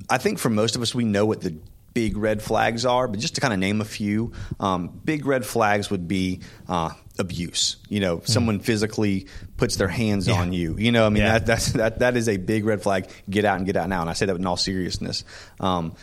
I 0.09 0.19
think 0.19 0.39
for 0.39 0.49
most 0.49 0.77
of 0.77 0.83
us, 0.83 0.95
we 0.95 1.05
know 1.05 1.27
what 1.27 1.41
the 1.41 1.57
big 1.93 2.17
red 2.17 2.41
flags 2.41 2.87
are, 2.87 3.09
but 3.09 3.19
just 3.19 3.35
to 3.35 3.41
kind 3.41 3.53
of 3.53 3.59
name 3.59 3.81
a 3.81 3.85
few, 3.85 4.33
um, 4.61 5.01
big 5.05 5.27
red 5.27 5.45
flags 5.45 5.91
would 5.91 6.09
be 6.09 6.41
uh, 6.69 6.91
abuse. 7.19 7.77
You 7.89 8.01
know, 8.01 8.21
someone 8.25 8.61
physically 8.61 9.27
puts 9.57 9.77
their 9.77 9.89
hands. 9.89 10.27
Yeah. 10.29 10.35
on 10.35 10.53
you. 10.53 10.77
You 10.79 10.93
know, 10.93 11.07
I 11.07 11.09
mean, 11.11 11.23
Yeah. 11.23 11.35
that, 11.35 11.47
that's 11.47 11.73
that 11.73 11.99
that 12.01 12.17
is 12.17 12.29
a 12.29 12.37
big 12.37 12.65
red 12.65 12.83
flag. 12.83 13.09
Get 13.29 13.45
out 13.45 13.57
and 13.59 13.67
get 13.67 13.77
out 13.77 13.89
now. 13.89 14.01
And 14.01 14.11
I 14.11 14.15
say 14.15 14.27
that 14.27 14.37
in 14.37 14.47
all 14.47 14.57
seriousness. 14.57 15.25
Um, 15.61 15.95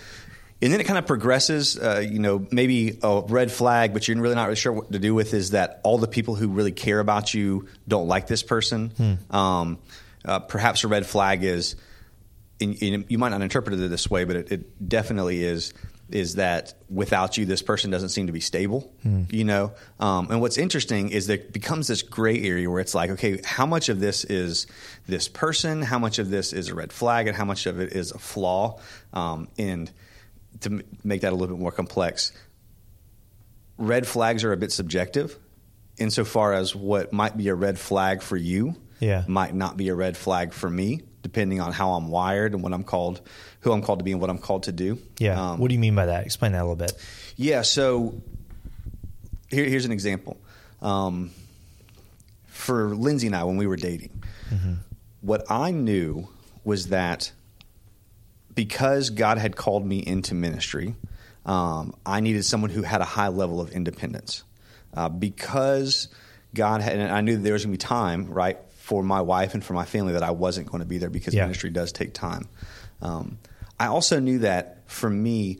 and 0.61 0.73
then 0.73 0.81
it 0.81 0.83
kind 0.85 0.99
of 0.99 1.07
progresses. 1.07 1.77
Uh, 1.77 2.03
you 2.05 2.19
know, 2.19 2.45
maybe 2.51 2.99
a 3.01 3.21
red 3.27 3.51
flag, 3.51 3.93
but 3.93 4.07
you're 4.07 4.19
really 4.19 4.35
not 4.35 4.43
really 4.43 4.55
sure 4.57 4.73
what 4.73 4.91
to 4.91 4.99
do 4.99 5.15
with 5.15 5.33
is 5.33 5.51
that 5.51 5.79
all 5.83 5.97
the 5.97 6.07
people 6.07 6.35
who 6.35 6.49
really 6.49 6.73
care 6.73 6.99
about 6.99 7.33
you 7.33 7.67
don't 7.87 8.07
like 8.07 8.27
this 8.27 8.43
person. 8.43 8.89
Hmm. 8.89 9.35
Um, 9.35 9.77
uh, 10.25 10.39
perhaps 10.39 10.83
a 10.83 10.89
red 10.89 11.05
flag 11.05 11.45
is, 11.45 11.75
and, 12.59 12.77
and 12.83 13.05
you 13.07 13.17
might 13.17 13.29
not 13.29 13.41
interpret 13.41 13.79
it 13.79 13.89
this 13.89 14.09
way, 14.11 14.25
but 14.25 14.35
it, 14.35 14.51
it 14.51 14.89
definitely 14.89 15.41
is. 15.43 15.73
Is 16.11 16.35
that 16.35 16.73
without 16.89 17.37
you, 17.37 17.45
this 17.45 17.61
person 17.61 17.91
doesn't 17.91 18.09
seem 18.09 18.25
to 18.27 18.33
be 18.33 18.39
stable? 18.39 18.91
You 19.29 19.43
know, 19.43 19.73
um, 19.99 20.31
and 20.31 20.41
what's 20.41 20.57
interesting 20.57 21.09
is 21.09 21.27
there 21.27 21.37
becomes 21.37 21.87
this 21.87 22.01
gray 22.01 22.41
area 22.41 22.69
where 22.69 22.79
it's 22.79 22.95
like, 22.95 23.11
okay, 23.11 23.39
how 23.45 23.65
much 23.65 23.89
of 23.89 23.99
this 23.99 24.23
is 24.25 24.65
this 25.07 25.27
person? 25.27 25.81
How 25.83 25.99
much 25.99 26.17
of 26.19 26.29
this 26.29 26.51
is 26.53 26.69
a 26.69 26.75
red 26.75 26.91
flag, 26.91 27.27
and 27.27 27.35
how 27.37 27.45
much 27.45 27.65
of 27.67 27.79
it 27.79 27.93
is 27.93 28.11
a 28.11 28.17
flaw? 28.19 28.79
Um, 29.13 29.47
and 29.57 29.91
to 30.61 30.69
m- 30.71 30.83
make 31.03 31.21
that 31.21 31.31
a 31.31 31.35
little 31.35 31.55
bit 31.55 31.61
more 31.61 31.71
complex, 31.71 32.31
red 33.77 34.07
flags 34.07 34.43
are 34.43 34.51
a 34.51 34.57
bit 34.57 34.71
subjective 34.71 35.37
insofar 35.97 36.53
as 36.53 36.75
what 36.75 37.11
might 37.13 37.37
be 37.37 37.49
a 37.49 37.55
red 37.55 37.77
flag 37.77 38.21
for 38.21 38.37
you 38.37 38.75
Yeah. 38.99 39.23
might 39.27 39.53
not 39.53 39.77
be 39.77 39.89
a 39.89 39.95
red 39.95 40.15
flag 40.17 40.53
for 40.53 40.69
me, 40.69 41.01
depending 41.31 41.61
on 41.61 41.71
how 41.71 41.91
I'm 41.91 42.07
wired 42.09 42.53
and 42.53 42.63
what 42.63 42.73
I'm 42.73 42.83
called, 42.83 43.21
who 43.61 43.71
I'm 43.71 43.81
called 43.81 43.99
to 43.99 44.05
be, 44.05 44.11
and 44.11 44.19
what 44.19 44.29
I'm 44.29 44.39
called 44.39 44.63
to 44.63 44.71
do. 44.71 44.97
Yeah. 45.19 45.51
Um, 45.51 45.59
what 45.59 45.67
do 45.67 45.73
you 45.73 45.79
mean 45.79 45.95
by 45.95 46.07
that? 46.07 46.25
Explain 46.25 46.53
that 46.53 46.61
a 46.61 46.67
little 46.67 46.75
bit. 46.75 46.93
yeah. 47.35 47.61
So 47.61 48.21
here, 49.49 49.65
here's 49.65 49.85
an 49.85 49.91
example. 49.91 50.37
Um, 50.81 51.31
for 52.47 52.95
Lindsay 52.95 53.27
and 53.27 53.35
I, 53.35 53.43
when 53.43 53.57
we 53.57 53.67
were 53.67 53.75
dating, 53.77 54.23
what 55.21 55.49
I 55.49 55.71
knew 55.71 56.27
was 56.63 56.87
that 56.87 57.31
because 58.55 59.09
God 59.11 59.37
had 59.37 59.55
called 59.55 59.85
me 59.85 59.99
into 59.99 60.33
ministry, 60.33 60.95
um, 61.45 61.93
I 62.05 62.19
needed 62.19 62.43
someone 62.43 62.71
who 62.71 62.81
had 62.81 63.01
a 63.01 63.05
high 63.05 63.29
level 63.29 63.61
of 63.61 63.71
independence. 63.71 64.43
Uh, 64.93 65.07
because 65.07 66.07
God 66.53 66.81
had, 66.81 66.97
and 66.97 67.11
I 67.11 67.21
knew 67.21 67.35
that 67.37 67.43
there 67.43 67.53
was 67.53 67.63
going 67.63 67.77
to 67.77 67.77
be 67.77 67.87
time, 67.87 68.27
right, 68.27 68.57
for 68.89 69.03
my 69.03 69.21
wife 69.21 69.53
and 69.53 69.63
for 69.63 69.73
my 69.73 69.85
family 69.85 70.13
that 70.13 70.23
I 70.23 70.31
wasn't 70.31 70.65
going 70.67 70.79
to 70.81 70.87
be 70.87 70.97
there 70.97 71.11
because 71.11 71.35
Yeah. 71.35 71.43
ministry 71.43 71.69
does 71.69 71.91
take 71.91 72.11
time. 72.15 72.47
Um, 73.03 73.37
I 73.79 73.85
also 73.85 74.19
knew 74.19 74.39
that 74.39 74.81
for 74.87 75.09
me, 75.11 75.59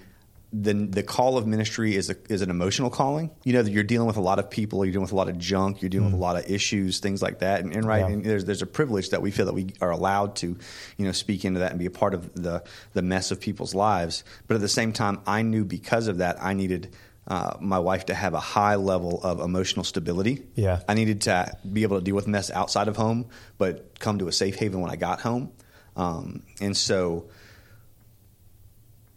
the 0.51 0.74
the 0.74 1.03
call 1.03 1.38
of 1.38 1.45
ministry 1.45 1.95
is 1.95 2.09
a, 2.09 2.15
is 2.27 2.41
an 2.41 2.50
emotional 2.50 2.89
calling. 2.89 3.29
You 3.43 3.53
know 3.53 3.62
that 3.62 3.69
you're 3.69 3.83
dealing 3.83 4.07
with 4.07 4.17
a 4.17 4.21
lot 4.21 4.39
of 4.39 4.50
people, 4.50 4.83
you're 4.83 4.91
dealing 4.91 5.03
with 5.03 5.12
a 5.12 5.15
lot 5.15 5.29
of 5.29 5.38
junk, 5.38 5.83
you're 5.83 5.89
dealing 5.89 6.07
with 6.12 6.15
a 6.15 6.24
lot 6.29 6.38
of 6.43 6.50
issues, 6.50 6.98
things 7.00 7.21
like 7.21 7.38
that. 7.39 7.62
And, 7.62 7.71
and 7.75 7.86
right, 7.86 8.00
Yeah. 8.00 8.07
and 8.07 8.25
there's 8.25 8.45
there's 8.45 8.63
a 8.63 8.71
privilege 8.79 9.12
that 9.12 9.21
we 9.21 9.29
feel 9.29 9.45
that 9.45 9.53
we 9.53 9.67
are 9.79 9.91
allowed 9.91 10.36
to, 10.38 10.57
you 10.98 11.05
know, 11.05 11.12
speak 11.12 11.45
into 11.45 11.59
that 11.59 11.69
and 11.69 11.77
be 11.79 11.86
a 11.86 11.91
part 11.91 12.15
of 12.15 12.33
the 12.33 12.63
the 12.93 13.03
mess 13.03 13.29
of 13.29 13.39
people's 13.39 13.75
lives. 13.75 14.24
But 14.48 14.55
at 14.55 14.62
the 14.62 14.67
same 14.79 14.91
time, 14.91 15.19
I 15.27 15.43
knew 15.43 15.63
because 15.65 16.07
of 16.07 16.17
that, 16.17 16.41
I 16.43 16.53
needed. 16.55 16.89
Uh, 17.29 17.55
my 17.59 17.77
wife 17.77 18.07
to 18.07 18.15
have 18.15 18.33
a 18.33 18.39
high 18.39 18.75
level 18.75 19.21
of 19.21 19.39
emotional 19.39 19.83
stability. 19.83 20.48
Yeah. 20.55 20.81
I 20.88 20.95
needed 20.95 21.21
to 21.21 21.55
be 21.71 21.83
able 21.83 22.00
to 22.00 22.03
deal 22.03 22.15
with 22.15 22.27
mess 22.27 22.50
outside 22.50 22.88
of 22.88 22.98
home, 22.98 23.29
but 23.59 24.00
come 24.00 24.17
to 24.17 24.27
a 24.27 24.31
safe 24.31 24.55
haven 24.55 24.81
when 24.81 24.89
I 24.89 24.95
got 24.95 25.21
home. 25.21 25.51
Um, 25.95 26.41
and 26.59 26.75
so, 26.75 27.29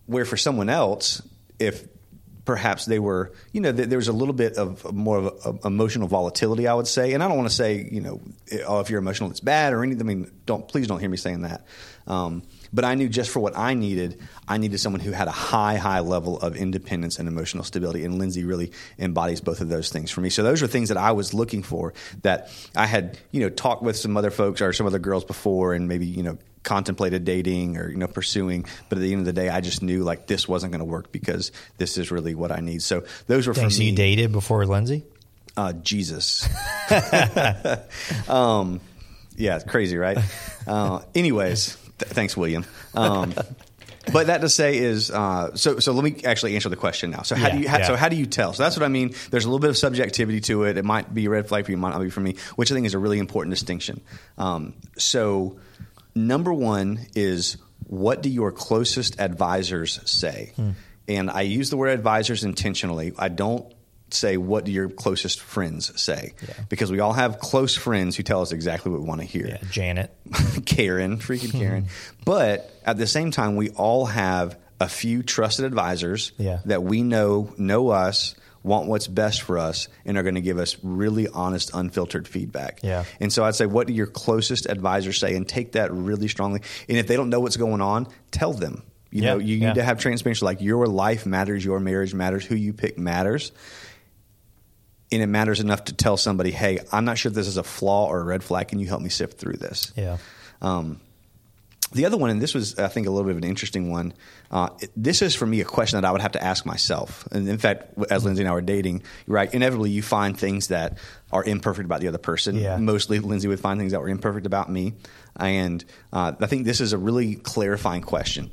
where 0.04 0.26
for 0.26 0.36
someone 0.36 0.68
else, 0.68 1.22
if 1.58 1.86
perhaps 2.44 2.84
they 2.86 2.98
were, 2.98 3.32
you 3.52 3.60
know, 3.60 3.72
th- 3.72 3.88
there 3.88 3.98
was 3.98 4.08
a 4.08 4.12
little 4.12 4.34
bit 4.34 4.56
of 4.56 4.92
more 4.92 5.18
of 5.18 5.62
a, 5.64 5.66
emotional 5.66 6.08
volatility, 6.08 6.66
I 6.66 6.74
would 6.74 6.88
say. 6.88 7.12
And 7.12 7.22
I 7.22 7.28
don't 7.28 7.36
want 7.36 7.48
to 7.48 7.54
say, 7.54 7.88
you 7.90 8.00
know, 8.00 8.20
oh, 8.66 8.80
if 8.80 8.90
you're 8.90 8.98
emotional, 8.98 9.30
it's 9.30 9.40
bad 9.40 9.72
or 9.72 9.82
anything. 9.82 10.02
I 10.02 10.04
mean, 10.04 10.30
don't 10.44 10.66
please 10.66 10.86
don't 10.86 10.98
hear 10.98 11.08
me 11.08 11.16
saying 11.16 11.42
that. 11.42 11.64
Um, 12.06 12.42
But 12.72 12.84
I 12.84 12.94
knew 12.94 13.08
just 13.08 13.30
for 13.30 13.40
what 13.40 13.56
I 13.56 13.74
needed, 13.74 14.18
I 14.48 14.56
needed 14.56 14.78
someone 14.78 15.00
who 15.00 15.12
had 15.12 15.28
a 15.28 15.32
high, 15.32 15.76
high 15.76 16.00
level 16.00 16.40
of 16.40 16.56
independence 16.56 17.18
and 17.18 17.28
emotional 17.28 17.64
stability. 17.64 18.04
And 18.04 18.18
Lindsay 18.18 18.44
really 18.44 18.72
embodies 18.98 19.40
both 19.40 19.60
of 19.60 19.68
those 19.68 19.90
things 19.90 20.10
for 20.10 20.20
me. 20.20 20.30
So 20.30 20.42
those 20.42 20.62
are 20.62 20.66
things 20.66 20.88
that 20.88 20.96
I 20.96 21.12
was 21.12 21.34
looking 21.34 21.62
for 21.62 21.92
that 22.22 22.50
I 22.74 22.86
had, 22.86 23.18
you 23.30 23.40
know, 23.40 23.50
talked 23.50 23.82
with 23.82 23.96
some 23.96 24.16
other 24.16 24.30
folks 24.30 24.62
or 24.62 24.72
some 24.72 24.86
other 24.86 24.98
girls 24.98 25.24
before 25.24 25.74
and 25.74 25.86
maybe, 25.86 26.06
you 26.06 26.22
know, 26.22 26.38
contemplated 26.62 27.24
dating 27.24 27.76
or 27.76 27.90
you 27.90 27.96
know 27.96 28.06
pursuing. 28.06 28.64
But 28.88 28.98
at 28.98 29.02
the 29.02 29.12
end 29.12 29.20
of 29.20 29.26
the 29.26 29.32
day 29.32 29.48
i 29.48 29.60
just 29.60 29.82
knew 29.82 30.04
like 30.04 30.26
this 30.26 30.46
wasn't 30.46 30.72
going 30.72 30.78
to 30.78 30.84
work 30.84 31.10
because 31.12 31.50
this 31.76 31.98
is 31.98 32.10
really 32.10 32.34
what 32.34 32.52
i 32.52 32.60
need. 32.60 32.82
So 32.82 33.04
those 33.26 33.46
were 33.46 33.54
for 33.54 33.66
me. 33.66 33.90
you 33.90 33.96
dated 33.96 34.32
before 34.32 34.64
lindsay? 34.66 35.04
Uh, 35.56 35.72
jesus. 35.72 36.48
Um, 38.28 38.80
yeah 39.36 39.58
crazy 39.60 39.96
right? 39.96 40.18
Uh, 40.64 41.02
anyways 41.12 41.76
th- 42.02 42.14
thanks 42.14 42.36
william 42.36 42.64
um, 42.94 43.34
but 44.12 44.26
that 44.26 44.40
to 44.40 44.48
say 44.48 44.78
is 44.78 45.10
uh, 45.10 45.54
so. 45.54 45.78
So 45.78 45.92
let 45.92 46.02
me 46.02 46.22
actually 46.24 46.54
answer 46.54 46.68
the 46.68 46.76
question 46.76 47.10
now. 47.10 47.22
So 47.22 47.36
how 47.36 47.46
Yeah, 47.46 47.52
do 47.54 47.60
you? 47.60 47.68
How, 47.68 47.78
yeah. 47.78 47.86
So 47.86 47.96
how 47.96 48.08
do 48.08 48.16
you 48.16 48.26
tell? 48.26 48.52
So 48.52 48.62
that's 48.62 48.76
what 48.76 48.84
I 48.84 48.88
mean. 48.88 49.14
There's 49.30 49.44
a 49.44 49.48
little 49.48 49.60
bit 49.60 49.70
of 49.70 49.78
subjectivity 49.78 50.40
to 50.42 50.64
it. 50.64 50.76
It 50.76 50.84
might 50.84 51.12
be 51.14 51.26
a 51.26 51.30
red 51.30 51.46
flag 51.46 51.66
for 51.66 51.70
you, 51.70 51.76
might 51.76 51.90
not 51.90 52.00
be 52.00 52.10
for 52.10 52.20
me. 52.20 52.36
Which 52.56 52.72
I 52.72 52.74
think 52.74 52.86
is 52.86 52.94
a 52.94 52.98
really 52.98 53.18
important 53.18 53.52
distinction. 53.52 54.00
Um, 54.38 54.74
so 54.98 55.58
number 56.14 56.52
one 56.52 57.06
is 57.14 57.58
what 57.86 58.22
do 58.22 58.28
your 58.28 58.50
closest 58.52 59.20
advisors 59.20 60.00
say? 60.10 60.52
Hmm. 60.56 60.70
And 61.08 61.30
I 61.30 61.42
use 61.42 61.70
the 61.70 61.76
word 61.76 61.90
advisors 61.90 62.44
intentionally. 62.44 63.12
I 63.18 63.28
don't 63.28 63.72
say 64.14 64.36
what 64.36 64.64
do 64.64 64.72
your 64.72 64.88
closest 64.88 65.40
friends 65.40 65.92
say 66.00 66.34
Yeah. 66.46 66.54
because 66.68 66.90
we 66.92 67.00
all 67.00 67.12
have 67.12 67.38
close 67.38 67.74
friends 67.76 68.16
who 68.16 68.22
tell 68.22 68.42
us 68.42 68.52
exactly 68.52 68.90
what 68.92 69.00
we 69.00 69.06
want 69.06 69.20
to 69.20 69.26
hear. 69.26 69.46
yeah 69.46 69.58
janet 69.70 70.10
Karen, 70.66 71.18
freaking 71.18 71.52
Karen. 71.52 71.86
but 72.24 72.70
at 72.84 72.96
the 72.98 73.06
same 73.06 73.30
time, 73.30 73.56
we 73.56 73.70
all 73.70 74.06
have 74.06 74.58
a 74.80 74.88
few 74.88 75.22
trusted 75.22 75.64
advisors 75.64 76.32
Yeah. 76.38 76.60
that 76.66 76.82
we 76.82 77.02
know 77.02 77.52
know 77.56 77.88
us, 77.90 78.34
want 78.64 78.86
what's 78.88 79.06
best 79.08 79.42
for 79.42 79.58
us, 79.58 79.88
and 80.04 80.16
are 80.16 80.22
going 80.22 80.34
to 80.36 80.40
give 80.40 80.58
us 80.58 80.76
really 80.82 81.28
honest, 81.28 81.70
unfiltered 81.74 82.26
feedback. 82.28 82.80
Yeah. 82.82 83.04
And 83.20 83.32
so 83.32 83.44
I'd 83.44 83.54
say, 83.54 83.66
what 83.66 83.86
do 83.86 83.92
your 83.92 84.06
closest 84.06 84.66
advisors 84.66 85.18
say, 85.18 85.34
and 85.36 85.48
take 85.48 85.72
that 85.72 85.92
really 85.92 86.28
strongly. 86.28 86.60
And 86.88 86.96
if 86.98 87.06
they 87.06 87.16
don't 87.16 87.30
know 87.30 87.40
what's 87.40 87.56
going 87.56 87.80
on, 87.80 88.06
tell 88.30 88.52
them. 88.52 88.82
You 89.10 89.22
Yeah, 89.22 89.34
know, 89.34 89.38
you 89.40 89.56
yeah. 89.56 89.68
need 89.68 89.74
to 89.76 89.82
have 89.84 89.98
transparency. 89.98 90.44
Like 90.44 90.60
your 90.62 90.86
life 90.86 91.26
matters, 91.26 91.64
your 91.64 91.80
marriage 91.80 92.14
matters, 92.14 92.44
who 92.46 92.54
you 92.56 92.72
pick 92.72 92.98
matters 92.98 93.52
and 95.12 95.22
it 95.22 95.26
matters 95.28 95.60
enough 95.60 95.84
to 95.84 95.92
tell 95.92 96.16
somebody, 96.16 96.50
"Hey, 96.50 96.78
I'm 96.90 97.04
not 97.04 97.18
sure 97.18 97.30
if 97.30 97.34
this 97.36 97.46
is 97.46 97.56
a 97.58 97.62
flaw 97.62 98.06
or 98.06 98.20
a 98.20 98.24
red 98.24 98.42
flag. 98.42 98.68
Can 98.68 98.78
you 98.80 98.86
help 98.88 99.02
me 99.02 99.08
sift 99.10 99.38
through 99.38 99.58
this?" 99.58 99.92
yeah 99.96 100.16
Um, 100.60 101.00
the 101.92 102.06
other 102.06 102.16
one, 102.16 102.30
and 102.30 102.40
this 102.40 102.54
was, 102.54 102.78
I 102.78 102.88
think, 102.88 103.06
a 103.06 103.10
little 103.10 103.24
bit 103.26 103.32
of 103.32 103.36
an 103.36 103.44
interesting 103.44 103.90
one. 103.90 104.14
Uh, 104.50 104.70
it- 104.80 104.90
this 104.96 105.20
is 105.20 105.34
for 105.34 105.44
me 105.44 105.60
a 105.60 105.64
question 105.64 106.00
that 106.00 106.08
I 106.08 106.12
would 106.12 106.22
have 106.22 106.32
to 106.32 106.42
ask 106.42 106.64
myself. 106.64 107.28
And 107.32 107.46
in 107.46 107.58
fact, 107.58 107.92
as 108.10 108.24
Lindsay 108.24 108.42
and 108.42 108.48
I 108.48 108.54
were 108.54 108.62
dating, 108.62 109.02
right, 109.26 109.52
inevitably 109.52 109.90
you 109.90 110.00
find 110.00 110.38
things 110.38 110.68
that 110.68 110.96
are 111.32 111.44
imperfect 111.44 111.84
about 111.84 112.00
the 112.00 112.08
other 112.08 112.16
person. 112.16 112.56
Yeah. 112.56 112.78
Mostly, 112.78 113.18
Lindsay 113.18 113.46
would 113.48 113.60
find 113.60 113.78
things 113.78 113.92
that 113.92 114.00
were 114.00 114.08
imperfect 114.08 114.46
about 114.46 114.70
me. 114.70 114.94
And 115.36 115.84
uh, 116.14 116.32
I 116.40 116.46
think 116.46 116.64
this 116.64 116.80
is 116.80 116.94
a 116.94 116.98
really 116.98 117.34
clarifying 117.34 118.00
question. 118.02 118.50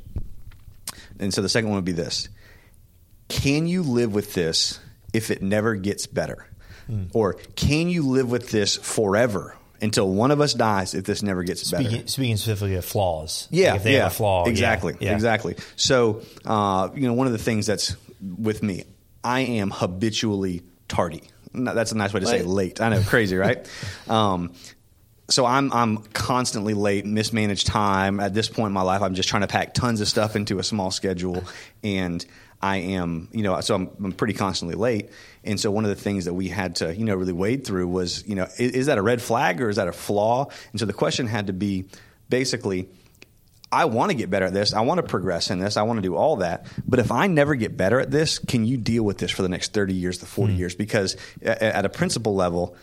And 1.18 1.32
so 1.32 1.40
the 1.40 1.48
second 1.48 1.70
one 1.70 1.76
would 1.76 1.84
be 1.86 1.92
this 1.92 2.28
Can 3.28 3.66
you 3.66 3.82
live 3.82 4.12
with 4.12 4.34
this 4.34 4.80
if 5.14 5.30
it 5.30 5.40
never 5.42 5.76
gets 5.76 6.06
better? 6.06 6.46
Hmm. 6.90 7.04
Or 7.14 7.34
can 7.54 7.88
you 7.88 8.06
live 8.08 8.30
with 8.30 8.50
this 8.50 8.76
forever 8.76 9.56
until 9.80 10.10
one 10.12 10.30
of 10.30 10.40
us 10.40 10.54
dies 10.54 10.94
if 10.94 11.04
this 11.04 11.22
never 11.22 11.44
gets 11.44 11.70
better? 11.70 11.88
speaking, 11.88 12.06
speaking 12.08 12.36
specifically 12.36 12.74
of 12.74 12.84
flaws 12.84 13.46
Yeah, 13.50 13.70
Like 13.72 13.76
if 13.76 13.82
they 13.84 13.92
yeah, 13.94 14.02
have 14.04 14.12
a 14.12 14.14
flaw 14.14 14.44
exactly, 14.46 14.96
yeah. 15.00 15.14
exactly. 15.14 15.56
So, 15.76 16.22
uh, 16.44 16.88
you 16.94 17.02
know, 17.02 17.14
one 17.14 17.26
of 17.28 17.32
the 17.32 17.38
things 17.38 17.66
that's 17.66 17.96
with 18.38 18.62
me, 18.62 18.84
I 19.22 19.40
am 19.40 19.70
habitually 19.70 20.62
tardy. 20.88 21.22
No, 21.52 21.74
That's 21.74 21.92
a 21.92 21.96
nice 21.96 22.12
way 22.12 22.20
to 22.20 22.26
say 22.26 22.42
late. 22.42 22.80
I 22.80 22.90
know, 22.90 23.02
crazy, 23.02 23.36
right? 23.36 23.68
um, 24.08 24.52
so 25.28 25.46
I'm 25.46 25.72
I'm 25.72 25.98
constantly 26.12 26.74
late, 26.74 27.06
mismanaged 27.06 27.66
time. 27.66 28.20
At 28.20 28.34
this 28.34 28.48
point 28.48 28.66
in 28.68 28.72
my 28.72 28.82
life, 28.82 29.00
I'm 29.02 29.14
just 29.14 29.28
trying 29.28 29.42
to 29.42 29.48
pack 29.48 29.74
tons 29.74 30.00
of 30.00 30.08
stuff 30.08 30.36
into 30.36 30.58
a 30.58 30.62
small 30.64 30.90
schedule, 30.90 31.44
and 31.84 32.24
I 32.62 32.76
am, 32.78 33.28
you 33.32 33.42
know, 33.42 33.60
so 33.60 33.74
I'm, 33.74 33.90
I'm 34.04 34.12
pretty 34.12 34.34
constantly 34.34 34.76
late. 34.76 35.10
And 35.44 35.58
so 35.58 35.70
one 35.70 35.84
of 35.84 35.90
the 35.90 35.96
things 35.96 36.26
that 36.26 36.34
we 36.34 36.48
had 36.48 36.76
to, 36.76 36.94
you 36.94 37.04
know, 37.04 37.14
really 37.14 37.32
wade 37.32 37.66
through 37.66 37.88
was, 37.88 38.26
you 38.26 38.34
know, 38.34 38.48
is, 38.58 38.72
is 38.72 38.86
that 38.86 38.98
a 38.98 39.02
red 39.02 39.22
flag 39.22 39.62
or 39.62 39.70
is 39.70 39.76
that 39.76 39.88
a 39.88 39.92
flaw? 39.92 40.46
And 40.72 40.80
so 40.80 40.84
the 40.84 40.92
question 40.92 41.26
had 41.26 41.46
to 41.46 41.54
be, 41.54 41.86
basically, 42.28 42.88
I 43.72 43.86
want 43.86 44.10
to 44.10 44.16
get 44.16 44.30
better 44.30 44.46
at 44.46 44.52
this. 44.52 44.74
I 44.74 44.80
want 44.80 44.98
to 44.98 45.06
progress 45.06 45.50
in 45.50 45.60
this. 45.60 45.76
I 45.76 45.82
want 45.82 45.98
to 45.98 46.02
do 46.02 46.16
all 46.16 46.36
that. 46.36 46.66
But 46.86 46.98
if 46.98 47.10
I 47.10 47.28
never 47.28 47.54
get 47.54 47.76
better 47.76 48.00
at 48.00 48.10
this, 48.10 48.38
can 48.38 48.66
you 48.66 48.76
deal 48.76 49.04
with 49.04 49.18
this 49.18 49.30
for 49.30 49.42
the 49.42 49.48
next 49.48 49.72
30 49.72 49.94
years 49.94 50.18
to 50.18 50.26
40 50.26 50.52
hmm. 50.52 50.58
years? 50.58 50.74
Because 50.74 51.16
a- 51.40 51.76
at 51.76 51.84
a 51.84 51.88
principal 51.88 52.34
level, 52.34 52.76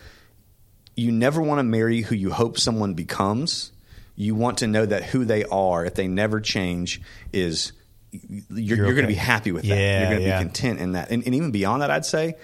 you 0.96 1.12
never 1.12 1.42
want 1.42 1.60
to 1.60 1.64
marry 1.64 2.02
who 2.02 2.16
you 2.16 2.32
hope 2.32 2.58
someone 2.58 2.94
becomes. 2.94 3.72
You 4.16 4.34
want 4.34 4.60
to 4.60 4.68
know 4.68 4.86
that 4.86 5.04
who 5.04 5.26
they 5.26 5.44
are, 5.44 5.86
if 5.86 5.94
they 5.94 6.08
never 6.08 6.42
change, 6.42 7.02
is 7.32 7.74
you're, 8.12 8.78
you're, 8.78 8.94
going 8.94 9.04
to 9.04 9.08
be 9.08 9.16
happy 9.16 9.52
with 9.52 9.64
that. 9.64 9.78
Yeah, 9.78 10.00
you're 10.00 10.10
going 10.10 10.22
to 10.22 10.28
yeah. 10.28 10.40
be 10.40 10.46
content 10.46 10.80
in 10.80 10.92
that. 10.94 11.12
And, 11.12 11.26
and 11.26 11.36
even 11.36 11.52
beyond 11.52 11.82
that, 11.82 11.92
I'd 11.92 12.06
say, 12.06 12.36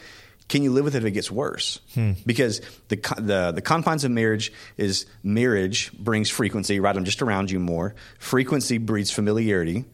can 0.50 0.62
you 0.62 0.72
live 0.72 0.84
with 0.86 0.96
it 0.96 1.00
if 1.00 1.05
it 1.05 1.12
gets 1.12 1.32
worse? 1.32 1.79
Hmm. 1.93 2.12
Because 2.25 2.62
the, 2.89 2.98
the 3.17 3.53
the 3.55 3.62
confines 3.62 4.03
of 4.03 4.12
marriage 4.12 4.51
is 4.77 5.05
marriage 5.24 5.91
brings 5.93 6.29
frequency, 6.29 6.79
right? 6.79 6.96
I'm 6.96 7.05
just 7.05 7.22
around 7.22 7.50
you 7.50 7.60
more. 7.60 7.96
Frequency 8.20 8.77
breeds 8.77 9.10
familiarity. 9.10 9.86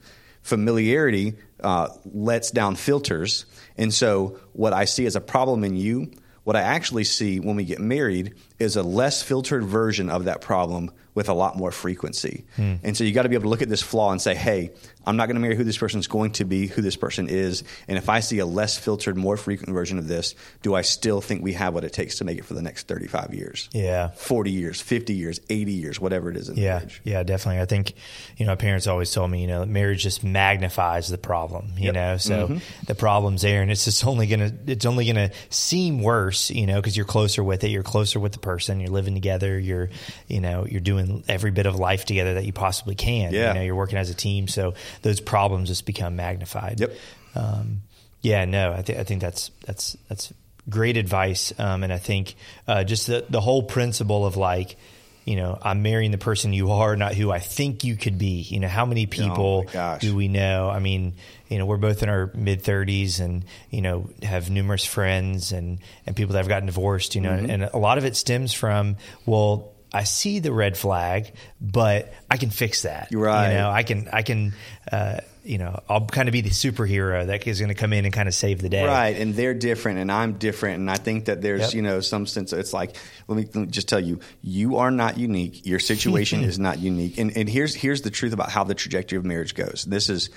Familiarity 0.41 1.35
uh, 1.61 1.89
lets 2.05 2.51
down 2.51 2.75
filters. 2.75 3.45
And 3.77 3.93
so, 3.93 4.39
what 4.53 4.73
I 4.73 4.85
see 4.85 5.05
as 5.05 5.15
a 5.15 5.21
problem 5.21 5.63
in 5.63 5.75
you, 5.75 6.11
what 6.43 6.55
I 6.55 6.61
actually 6.61 7.03
see 7.03 7.39
when 7.39 7.55
we 7.55 7.63
get 7.63 7.79
married 7.79 8.33
is 8.59 8.75
a 8.75 8.83
less 8.83 9.21
filtered 9.23 9.63
version 9.63 10.09
of 10.09 10.25
that 10.25 10.41
problem 10.41 10.91
with 11.15 11.27
a 11.27 11.33
lot 11.33 11.57
more 11.57 11.71
frequency. 11.71 12.45
And 12.57 12.95
so 12.95 13.03
you 13.03 13.11
got 13.13 13.23
to 13.23 13.29
be 13.29 13.35
able 13.35 13.43
to 13.43 13.49
look 13.49 13.61
at 13.61 13.67
this 13.69 13.81
flaw 13.81 14.11
and 14.11 14.21
say, 14.21 14.35
hey, 14.35 14.71
I'm 15.05 15.17
not 15.17 15.25
going 15.25 15.35
to 15.35 15.41
marry 15.41 15.55
who 15.55 15.63
this 15.63 15.77
person's 15.77 16.07
going 16.07 16.31
to 16.33 16.45
be, 16.45 16.67
who 16.67 16.81
this 16.81 16.95
person 16.95 17.27
is. 17.27 17.63
And 17.87 17.97
if 17.97 18.09
I 18.09 18.19
see 18.19 18.39
a 18.39 18.45
less 18.45 18.77
filtered, 18.77 19.17
more 19.17 19.35
frequent 19.35 19.73
version 19.73 19.97
of 19.97 20.07
this, 20.07 20.35
do 20.61 20.75
I 20.75 20.81
still 20.81 21.19
think 21.19 21.41
we 21.41 21.53
have 21.53 21.73
what 21.73 21.83
it 21.83 21.91
takes 21.93 22.19
to 22.19 22.25
make 22.25 22.37
it 22.37 22.45
for 22.45 22.53
the 22.53 22.61
next 22.61 22.87
35 22.87 23.33
years? 23.33 23.69
Yeah. 23.73 24.09
40 24.09 24.51
years, 24.51 24.79
50 24.81 25.13
years, 25.13 25.41
80 25.49 25.71
years, 25.73 25.99
whatever 25.99 26.29
it 26.29 26.37
is 26.37 26.47
in 26.47 26.55
Yeah, 26.57 26.75
marriage. 26.77 27.01
yeah, 27.03 27.23
definitely. 27.23 27.61
I 27.61 27.65
think 27.65 27.93
you 28.37 28.45
know, 28.45 28.51
my 28.51 28.55
parents 28.57 28.87
always 28.87 29.11
told 29.11 29.31
me, 29.31 29.41
you 29.41 29.47
know, 29.47 29.65
marriage 29.65 30.03
just 30.03 30.23
magnifies 30.23 31.09
the 31.09 31.17
problem. 31.17 31.73
You 31.77 31.85
Yep. 31.85 31.93
know, 31.95 32.17
so 32.17 32.47
Mm-hmm. 32.47 32.57
the 32.85 32.95
problem's 32.95 33.41
there, 33.41 33.61
and 33.61 33.71
it's 33.71 33.85
just 33.85 34.05
only 34.05 34.27
gonna 34.27 34.51
it's 34.67 34.85
only 34.85 35.05
gonna 35.07 35.31
seem 35.49 36.01
worse. 36.01 36.49
You 36.49 36.67
know, 36.67 36.75
because 36.77 36.95
you're 36.95 37.05
closer 37.05 37.43
with 37.43 37.63
it, 37.63 37.69
you're 37.71 37.83
closer 37.83 38.19
with 38.19 38.31
the 38.33 38.39
person, 38.39 38.48
you're 38.57 38.89
living 38.89 39.13
together, 39.13 39.59
you're 39.59 39.89
you 40.27 40.41
know, 40.41 40.65
you're 40.65 40.81
doing 40.81 41.23
every 41.27 41.51
bit 41.51 41.65
of 41.65 41.75
life 41.75 42.05
together 42.05 42.35
that 42.35 42.45
you 42.45 42.53
possibly 42.53 42.95
can. 42.95 43.33
Yeah. 43.33 43.49
You 43.49 43.53
know, 43.53 43.61
you're 43.61 43.75
working 43.75 43.97
as 43.97 44.09
a 44.09 44.15
team, 44.15 44.47
so 44.47 44.73
those 45.01 45.19
problems 45.19 45.69
just 45.69 45.85
become 45.85 46.15
magnified. 46.15 46.79
Yep. 46.79 46.95
Um, 47.35 47.81
yeah, 48.21 48.45
no, 48.45 48.73
I 48.73 48.81
think 48.81 48.99
I 48.99 49.03
think 49.03 49.21
that's 49.21 49.51
that's 49.65 49.97
that's 50.07 50.33
great 50.69 50.97
advice, 50.97 51.53
um, 51.57 51.83
and 51.83 51.93
I 51.93 51.97
think 51.97 52.35
uh, 52.67 52.83
just 52.83 53.07
the 53.07 53.25
the 53.29 53.41
whole 53.41 53.63
principle 53.63 54.25
of 54.25 54.35
like, 54.35 54.77
you 55.25 55.35
know, 55.35 55.57
I'm 55.61 55.81
marrying 55.81 56.11
the 56.11 56.17
person 56.17 56.53
you 56.53 56.71
are, 56.71 56.95
not 56.95 57.13
who 57.13 57.31
I 57.31 57.39
think 57.39 57.83
you 57.83 57.95
could 57.95 58.17
be. 58.17 58.41
You 58.41 58.59
know, 58.59 58.67
how 58.67 58.85
many 58.85 59.05
people 59.05 59.65
Oh 59.73 59.97
do 59.99 60.15
we 60.15 60.27
know? 60.27 60.69
I 60.69 60.79
mean, 60.79 61.13
you 61.49 61.57
know, 61.57 61.65
we're 61.65 61.77
both 61.77 62.03
in 62.03 62.09
our 62.09 62.31
mid 62.35 62.63
30s, 62.63 63.19
and 63.19 63.43
you 63.69 63.81
know, 63.81 64.09
have 64.23 64.49
numerous 64.49 64.85
friends 64.85 65.51
and 65.51 65.79
and 66.05 66.15
people 66.15 66.33
that 66.33 66.39
have 66.39 66.47
gotten 66.47 66.67
divorced. 66.67 67.15
You 67.15 67.21
know, 67.21 67.31
Mm-hmm. 67.31 67.49
and 67.49 67.63
a 67.63 67.77
lot 67.77 67.97
of 67.97 68.05
it 68.05 68.15
stems 68.15 68.53
from 68.53 68.95
well. 69.25 69.73
I 69.91 70.03
see 70.03 70.37
the 70.37 70.51
red 70.53 70.77
flag, 70.77 71.33
but 71.59 72.13
I 72.29 72.37
can 72.37 72.51
fix 72.51 72.83
that. 72.83 73.07
You're 73.11 73.23
right. 73.23 73.49
You 73.49 73.57
know, 73.57 73.71
I 73.71 73.81
can, 73.81 74.07
I 74.13 74.21
can, 74.21 74.53
uh, 74.91 75.21
you 75.43 75.57
know, 75.57 75.81
I'll 75.89 76.05
kind 76.05 76.29
of 76.29 76.33
be 76.33 76.41
the 76.41 76.51
superhero 76.51 77.25
that 77.25 77.47
is 77.47 77.59
going 77.59 77.69
to 77.69 77.73
come 77.73 77.91
in 77.93 78.05
and 78.05 78.13
kind 78.13 78.27
of 78.29 78.35
save 78.35 78.61
the 78.61 78.69
day. 78.69 78.85
Right, 78.85 79.17
and 79.17 79.33
they're 79.33 79.55
different, 79.55 79.97
and 79.97 80.11
I'm 80.11 80.33
different, 80.33 80.77
and 80.77 80.91
I 80.91 80.97
think 80.97 81.25
that 81.25 81.41
there's 81.41 81.61
Yep. 81.61 81.73
you 81.73 81.81
know 81.81 82.01
some 82.01 82.27
sense. 82.27 82.53
It's 82.53 82.71
like 82.71 82.95
let 83.27 83.35
me, 83.35 83.45
let 83.45 83.55
me 83.55 83.65
just 83.65 83.89
tell 83.89 83.99
you, 83.99 84.19
you 84.43 84.77
are 84.77 84.91
not 84.91 85.17
unique. 85.17 85.65
Your 85.65 85.79
situation 85.79 86.43
is 86.51 86.59
not 86.59 86.77
unique, 86.77 87.17
and 87.17 87.35
and 87.35 87.49
here's 87.49 87.73
here's 87.73 88.03
the 88.03 88.11
truth 88.11 88.33
about 88.33 88.51
how 88.51 88.63
the 88.65 88.75
trajectory 88.75 89.17
of 89.17 89.25
marriage 89.25 89.55
goes. 89.55 89.85
This 89.85 90.07
is 90.07 90.29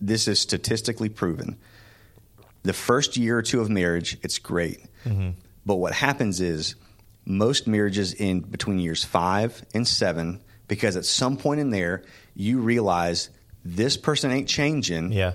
this 0.00 0.28
is 0.28 0.38
statistically 0.40 1.08
proven. 1.08 1.58
The 2.62 2.72
first 2.72 3.16
year 3.16 3.38
or 3.38 3.42
two 3.42 3.60
of 3.60 3.70
marriage, 3.70 4.18
it's 4.22 4.38
great, 4.38 4.80
mm-hmm. 5.04 5.30
but 5.64 5.76
what 5.76 5.92
happens 5.92 6.40
is 6.40 6.74
most 7.24 7.66
marriages 7.66 8.12
in 8.14 8.40
between 8.40 8.78
years 8.78 9.04
five 9.04 9.64
and 9.74 9.86
seven, 9.86 10.40
because 10.66 10.96
at 10.96 11.04
some 11.04 11.36
point 11.36 11.60
in 11.60 11.70
there, 11.70 12.02
you 12.34 12.60
realize 12.60 13.30
this 13.64 13.96
person 13.96 14.30
ain't 14.30 14.48
changing 14.48 15.12
Yeah. 15.12 15.34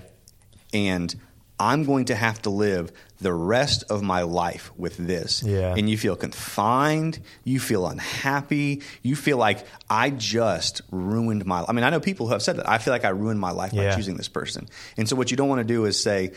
and 0.72 1.14
I'm 1.58 1.84
going 1.84 2.06
to 2.06 2.14
have 2.14 2.42
to 2.42 2.50
live 2.50 2.90
the 3.20 3.32
rest 3.32 3.84
of 3.88 4.02
my 4.02 4.22
life 4.22 4.72
with 4.76 4.96
this. 4.96 5.42
Yeah. 5.42 5.74
And 5.76 5.88
you 5.88 5.96
feel 5.96 6.16
confined, 6.16 7.20
you 7.44 7.60
feel 7.60 7.86
unhappy, 7.86 8.82
you 9.02 9.14
feel 9.16 9.38
like 9.38 9.64
I 9.88 10.10
just 10.10 10.82
ruined 10.90 11.46
my 11.46 11.60
life. 11.60 11.70
I 11.70 11.72
mean, 11.72 11.84
I 11.84 11.90
know 11.90 12.00
people 12.00 12.26
who 12.26 12.32
have 12.32 12.42
said 12.42 12.56
that. 12.56 12.68
I 12.68 12.78
feel 12.78 12.92
like 12.92 13.04
I 13.04 13.10
ruined 13.10 13.38
my 13.40 13.52
life 13.52 13.72
by 13.72 13.94
choosing 13.94 14.16
this 14.16 14.28
person. 14.28 14.68
And 14.96 15.08
so 15.08 15.16
what 15.16 15.30
you 15.30 15.36
don't 15.36 15.48
want 15.48 15.60
to 15.60 15.64
do 15.64 15.84
is 15.84 16.00
say, 16.02 16.32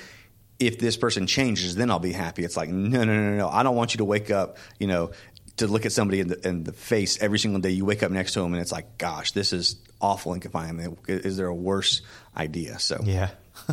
if 0.59 0.79
this 0.79 0.97
person 0.97 1.27
changes, 1.27 1.75
then 1.75 1.91
I'll 1.91 1.99
be 1.99 2.13
happy. 2.13 2.43
It's 2.43 2.57
like, 2.57 2.69
no, 2.69 3.03
no, 3.03 3.13
no, 3.13 3.37
no. 3.37 3.49
I 3.49 3.63
don't 3.63 3.75
want 3.75 3.93
you 3.93 3.99
to 3.99 4.05
wake 4.05 4.31
up, 4.31 4.57
you 4.79 4.87
know, 4.87 5.11
to 5.57 5.67
look 5.67 5.85
at 5.85 5.91
somebody 5.91 6.19
in 6.19 6.27
the, 6.27 6.47
in 6.47 6.63
the 6.63 6.73
face 6.73 7.21
every 7.21 7.39
single 7.39 7.59
day. 7.59 7.71
You 7.71 7.85
wake 7.85 8.03
up 8.03 8.11
next 8.11 8.33
to 8.33 8.41
them 8.41 8.53
and 8.53 8.61
it's 8.61 8.71
like, 8.71 8.97
gosh, 8.97 9.31
this 9.31 9.51
is 9.53 9.75
awful 9.99 10.33
and 10.33 10.41
confining. 10.41 10.97
Is 11.07 11.37
there 11.37 11.47
a 11.47 11.55
worse 11.55 12.01
idea? 12.35 12.79
So, 12.79 13.01
Yeah. 13.03 13.29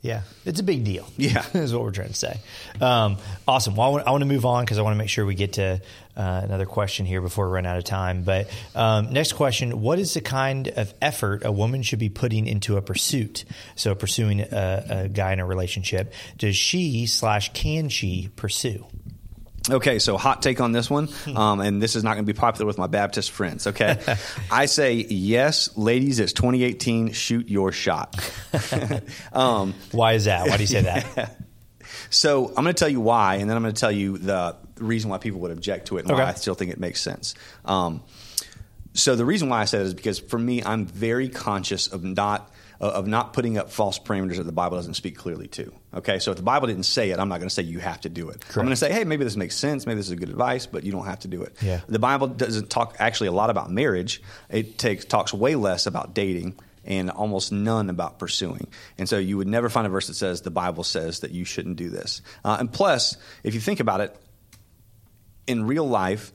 yeah. 0.00 0.22
It's 0.44 0.60
a 0.60 0.62
big 0.62 0.84
deal. 0.84 1.08
Yeah. 1.16 1.44
is 1.54 1.74
what 1.74 1.82
we're 1.82 1.90
trying 1.90 2.08
to 2.08 2.14
say. 2.14 2.38
Um, 2.80 3.18
awesome. 3.46 3.74
Well, 3.74 3.88
I 3.88 3.90
want, 3.90 4.06
I 4.06 4.10
want 4.12 4.22
to 4.22 4.26
move 4.26 4.46
on 4.46 4.64
because 4.64 4.78
I 4.78 4.82
want 4.82 4.94
to 4.94 4.98
make 4.98 5.08
sure 5.08 5.26
we 5.26 5.34
get 5.34 5.54
to 5.54 5.80
uh, 6.16 6.40
another 6.44 6.66
question 6.66 7.04
here 7.04 7.20
before 7.20 7.48
we 7.48 7.54
run 7.54 7.66
out 7.66 7.78
of 7.78 7.84
time. 7.84 8.22
But 8.22 8.48
um, 8.74 9.12
next 9.12 9.32
question 9.32 9.80
What 9.80 9.98
is 9.98 10.14
the 10.14 10.20
kind 10.20 10.68
of 10.68 10.94
effort 11.02 11.44
a 11.44 11.52
woman 11.52 11.82
should 11.82 11.98
be 11.98 12.08
putting 12.08 12.46
into 12.46 12.76
a 12.76 12.82
pursuit? 12.82 13.44
So, 13.74 13.94
pursuing 13.94 14.40
a, 14.40 14.84
a 15.04 15.08
guy 15.08 15.32
in 15.32 15.40
a 15.40 15.46
relationship. 15.46 16.12
Does 16.36 16.56
she 16.56 17.06
slash 17.06 17.52
can 17.52 17.88
she 17.88 18.30
pursue? 18.36 18.86
Okay, 19.70 19.98
so 19.98 20.16
hot 20.16 20.42
take 20.42 20.60
on 20.60 20.72
this 20.72 20.88
one, 20.88 21.08
um, 21.34 21.60
and 21.60 21.82
this 21.82 21.94
is 21.96 22.02
not 22.02 22.14
going 22.14 22.24
to 22.24 22.32
be 22.32 22.38
popular 22.38 22.66
with 22.66 22.78
my 22.78 22.86
Baptist 22.86 23.30
friends. 23.30 23.66
Okay, 23.66 23.98
I 24.50 24.66
say 24.66 24.94
yes, 24.94 25.76
ladies. 25.76 26.20
It's 26.20 26.32
2018. 26.32 27.12
Shoot 27.12 27.48
your 27.48 27.72
shot. 27.72 28.16
um, 29.32 29.74
Why 29.92 30.14
is 30.14 30.24
that? 30.24 30.48
Why 30.48 30.56
do 30.56 30.62
you 30.62 30.66
say 30.66 30.82
that? 30.82 31.36
so 32.10 32.48
I'm 32.48 32.64
going 32.64 32.74
to 32.74 32.74
tell 32.74 32.88
you 32.88 33.00
why, 33.00 33.36
and 33.36 33.48
then 33.48 33.56
I'm 33.56 33.62
going 33.62 33.74
to 33.74 33.80
tell 33.80 33.92
you 33.92 34.18
the 34.18 34.56
reason 34.78 35.10
why 35.10 35.18
people 35.18 35.40
would 35.40 35.50
object 35.50 35.88
to 35.88 35.98
it 35.98 36.06
and 36.06 36.10
why 36.12 36.24
I 36.24 36.34
still 36.34 36.54
think 36.54 36.72
it 36.72 36.80
makes 36.80 37.00
sense. 37.00 37.34
Um, 37.64 38.02
so 38.94 39.16
the 39.16 39.24
reason 39.24 39.48
why 39.48 39.60
I 39.60 39.64
said 39.66 39.82
it 39.82 39.86
is 39.86 39.94
because 39.94 40.18
for 40.18 40.38
me, 40.38 40.62
I'm 40.62 40.86
very 40.86 41.28
conscious 41.28 41.88
of 41.88 42.02
not 42.02 42.50
of 42.80 43.06
not 43.06 43.32
putting 43.32 43.58
up 43.58 43.70
false 43.70 43.98
parameters 43.98 44.36
that 44.36 44.44
the 44.44 44.52
Bible 44.52 44.76
doesn't 44.76 44.94
speak 44.94 45.16
clearly 45.16 45.48
to. 45.48 45.72
Okay, 45.94 46.18
so 46.18 46.30
if 46.30 46.36
the 46.36 46.44
Bible 46.44 46.68
didn't 46.68 46.84
say 46.84 47.10
it, 47.10 47.18
I'm 47.18 47.28
not 47.28 47.38
going 47.38 47.48
to 47.48 47.54
say 47.54 47.62
you 47.62 47.80
have 47.80 48.00
to 48.02 48.08
do 48.08 48.28
it. 48.30 48.44
I'm 48.50 48.54
going 48.54 48.68
to 48.68 48.76
say, 48.76 48.92
hey, 48.92 49.04
maybe 49.04 49.24
this 49.24 49.36
makes 49.36 49.56
sense, 49.56 49.84
maybe 49.84 49.96
this 49.96 50.08
is 50.08 50.14
good 50.14 50.28
advice, 50.28 50.66
but 50.66 50.84
you 50.84 50.92
don't 50.92 51.06
have 51.06 51.20
to 51.20 51.28
do 51.28 51.42
it. 51.42 51.56
Yeah. 51.60 51.80
The 51.88 51.98
Bible 51.98 52.28
doesn't 52.28 52.70
talk 52.70 52.96
actually 52.98 53.28
a 53.28 53.32
lot 53.32 53.50
about 53.50 53.70
marriage. 53.70 54.22
It 54.48 54.78
takes 54.78 55.04
talks 55.04 55.34
way 55.34 55.56
less 55.56 55.86
about 55.86 56.14
dating 56.14 56.54
and 56.84 57.10
almost 57.10 57.52
none 57.52 57.90
about 57.90 58.18
pursuing. 58.18 58.68
And 58.96 59.08
so 59.08 59.18
you 59.18 59.36
would 59.36 59.48
never 59.48 59.68
find 59.68 59.86
a 59.86 59.90
verse 59.90 60.06
that 60.06 60.14
says 60.14 60.42
the 60.42 60.50
Bible 60.50 60.84
says 60.84 61.20
that 61.20 61.32
you 61.32 61.44
shouldn't 61.44 61.76
do 61.76 61.90
this. 61.90 62.22
Uh, 62.44 62.56
and 62.60 62.72
plus, 62.72 63.16
if 63.42 63.54
you 63.54 63.60
think 63.60 63.80
about 63.80 64.00
it, 64.00 64.16
in 65.46 65.66
real 65.66 65.88
life, 65.88 66.32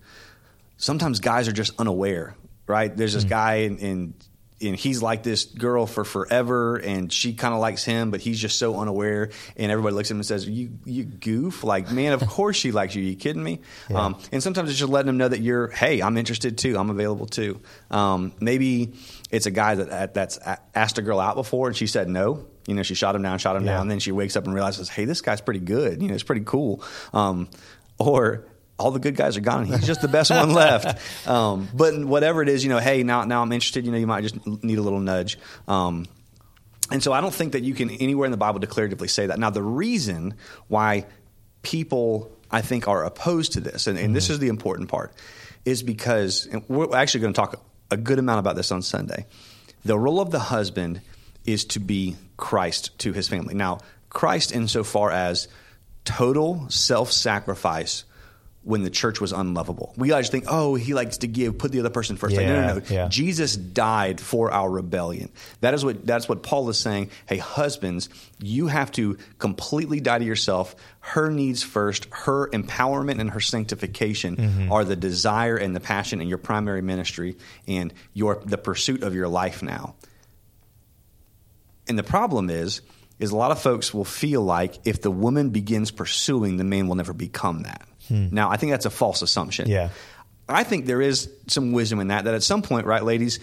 sometimes 0.78 1.20
guys 1.20 1.48
are 1.48 1.54
just 1.54 1.80
unaware, 1.80 2.36
right? 2.68 2.96
There's 2.96 3.14
this 3.14 3.24
guy 3.24 3.54
and, 3.56 3.80
and 3.80 4.14
and 4.62 4.76
he's 4.76 5.02
like 5.02 5.24
this 5.24 5.46
girl 5.46 5.86
for 5.86 6.04
forever 6.06 6.78
and 6.78 7.12
she 7.12 7.34
kind 7.34 7.54
of 7.54 7.60
likes 7.60 7.84
him 7.84 8.12
but 8.12 8.22
he's 8.22 8.40
just 8.40 8.58
so 8.60 8.78
unaware 8.80 9.30
and 9.58 9.72
everybody 9.72 9.96
looks 9.96 10.10
at 10.10 10.12
him 10.12 10.18
and 10.18 10.26
says 10.26 10.48
you 10.48 10.72
you 10.86 11.04
goof. 11.04 11.64
Like 11.64 11.92
man 11.92 12.14
of 12.14 12.22
course 12.28 12.56
she 12.56 12.72
likes 12.72 12.96
you. 12.96 13.02
Are 13.02 13.06
you 13.06 13.16
kidding 13.16 13.44
me? 13.44 13.60
Yeah. 13.90 14.06
um, 14.06 14.20
and 14.32 14.42
sometimes 14.42 14.70
it's 14.70 14.80
just 14.80 14.92
letting 14.92 15.08
them 15.08 15.18
know 15.18 15.28
that 15.28 15.40
you're 15.42 15.68
hey 15.70 16.02
i'm 16.02 16.18
interested 16.18 16.58
too. 16.58 16.78
I'm 16.78 16.90
available 16.90 17.26
too. 17.26 17.60
Um, 17.92 18.34
maybe 18.40 18.94
it's 19.32 19.46
a 19.46 19.52
guy 19.52 19.76
that 19.76 20.14
that's 20.14 20.40
asked 20.76 20.98
a 20.98 21.02
girl 21.02 21.20
out 21.20 21.36
before 21.36 21.68
and 21.68 21.76
she 21.76 21.88
said 21.88 22.08
no. 22.08 22.46
You 22.68 22.76
know 22.76 22.84
she 22.84 22.96
shot 22.96 23.16
him 23.16 23.22
down 23.24 23.40
shot 23.40 23.56
him 23.56 23.66
Yeah. 23.66 23.74
down 23.74 23.82
and 23.84 23.92
then 23.92 24.00
she 24.00 24.12
wakes 24.12 24.36
up 24.38 24.46
and 24.46 24.54
realizes 24.54 24.88
hey 24.90 25.06
this 25.06 25.22
guy's 25.22 25.42
pretty 25.42 25.60
good. 25.62 26.02
You 26.02 26.08
know 26.08 26.14
it's 26.14 26.24
pretty 26.24 26.44
cool. 26.46 26.84
Um, 27.14 27.50
or 28.00 28.46
all 28.78 28.92
the 28.92 29.00
good 29.00 29.16
guys 29.16 29.38
are 29.38 29.42
gone. 29.42 29.66
He's 29.66 29.86
just 29.86 30.02
the 30.02 30.08
best 30.08 30.30
one 30.32 30.54
left. 30.54 31.00
Um, 31.28 31.70
but 31.74 32.04
whatever 32.04 32.42
it 32.42 32.50
is, 32.50 32.64
you 32.64 32.70
know, 32.70 32.80
hey, 32.80 33.04
now 33.04 33.24
now 33.24 33.42
I'm 33.42 33.52
interested. 33.52 33.86
You 33.86 33.92
know, 33.92 33.98
you 33.98 34.08
might 34.08 34.22
just 34.22 34.46
need 34.64 34.78
a 34.78 34.82
little 34.82 35.00
nudge. 35.00 35.38
Um, 35.68 36.06
and 36.92 37.02
so 37.02 37.14
I 37.14 37.22
don't 37.22 37.34
think 37.34 37.54
that 37.54 37.64
you 37.64 37.74
can 37.74 37.90
anywhere 37.90 38.26
in 38.26 38.32
the 38.32 38.38
Bible 38.38 38.60
declaratively 38.60 39.10
say 39.10 39.28
that. 39.28 39.40
Now, 39.40 39.50
the 39.50 39.64
reason 39.64 40.36
why 40.68 41.06
people 41.62 42.32
I 42.52 42.62
think 42.62 42.88
are 42.88 43.06
opposed 43.06 43.54
to 43.54 43.62
this, 43.62 43.88
and, 43.88 43.98
and 43.98 44.16
this 44.16 44.30
is 44.30 44.40
the 44.40 44.50
important 44.50 44.90
part, 44.90 45.14
is 45.66 45.82
because 45.82 46.46
and 46.48 46.64
we're 46.68 46.94
actually 46.96 47.22
going 47.22 47.34
to 47.34 47.40
talk 47.40 47.64
a 47.90 47.98
good 47.98 48.20
amount 48.20 48.40
about 48.40 48.56
this 48.56 48.72
on 48.72 48.82
Sunday. 48.82 49.26
The 49.86 49.98
role 49.98 50.20
of 50.20 50.32
the 50.32 50.40
husband 50.40 51.02
is 51.46 51.66
to 51.66 51.80
be 51.80 52.16
Christ 52.38 52.98
to 53.00 53.14
his 53.14 53.28
family. 53.28 53.54
Now, 53.54 53.80
Christ 54.10 54.52
insofar 54.52 55.12
as 55.12 55.48
total 56.06 56.70
self-sacrifice 56.70 58.04
when 58.64 58.84
the 58.84 58.90
church 58.90 59.20
was 59.20 59.34
unlovable. 59.34 59.94
We 59.98 60.12
always 60.12 60.30
think, 60.30 60.46
oh, 60.48 60.76
he 60.76 60.94
likes 60.94 61.18
to 61.18 61.28
give, 61.28 61.58
put 61.58 61.72
the 61.74 61.82
other 61.82 61.90
person 61.90 62.16
first. 62.16 62.36
Like, 62.36 62.48
no, 62.48 62.62
no, 62.62 62.74
no. 62.76 62.82
Yeah, 62.88 62.94
yeah. 62.94 63.08
Jesus 63.10 63.56
died 63.58 64.22
for 64.22 64.52
our 64.52 64.70
rebellion. 64.70 65.32
That 65.60 65.74
is 65.74 65.84
what 65.84 66.06
that's 66.06 66.30
what 66.30 66.44
Paul 66.44 66.70
is 66.70 66.78
saying. 66.78 67.10
Hey, 67.26 67.38
husbands, 67.38 68.08
you 68.40 68.68
have 68.68 68.92
to 68.94 69.18
completely 69.38 70.00
die 70.00 70.20
to 70.20 70.26
yourself. 70.26 70.76
Her 71.02 71.30
needs 71.30 71.62
first, 71.62 72.08
her 72.12 72.48
empowerment 72.50 73.20
and 73.20 73.32
her 73.32 73.42
sanctification 73.42 74.38
Mm-hmm. 74.38 74.72
are 74.72 74.86
the 74.86 74.96
desire 74.96 75.58
and 75.58 75.76
the 75.76 75.80
passion 75.80 76.22
in 76.22 76.28
your 76.28 76.38
primary 76.38 76.82
ministry 76.82 77.38
and 77.68 77.94
your 78.14 78.42
the 78.46 78.58
pursuit 78.58 79.04
of 79.04 79.14
your 79.14 79.28
life 79.28 79.62
now. 79.62 79.96
And 81.88 82.00
the 82.00 82.04
problem 82.04 82.50
is, 82.50 82.82
is 83.20 83.32
a 83.32 83.36
lot 83.36 83.52
of 83.52 83.62
folks 83.62 83.94
will 83.94 84.06
feel 84.06 84.42
like 84.42 84.80
if 84.86 85.02
the 85.02 85.12
woman 85.12 85.50
begins 85.50 85.92
pursuing, 85.92 86.58
the 86.58 86.64
man 86.64 86.88
will 86.88 86.96
never 86.96 87.14
become 87.14 87.64
that. 87.64 87.86
Now, 88.10 88.50
I 88.50 88.58
think 88.58 88.72
that's 88.72 88.86
a 88.86 88.90
false 88.90 89.22
assumption. 89.22 89.66
Hmm. 89.66 89.72
Yeah. 89.72 89.90
I 90.50 90.64
think 90.64 90.86
there 90.86 91.02
is 91.02 91.30
some 91.48 91.72
wisdom 91.72 92.00
in 92.00 92.10
that. 92.10 92.26
That 92.26 92.34
at 92.34 92.44
some 92.44 92.62
point, 92.62 92.86
right, 92.86 93.04
ladies, 93.04 93.40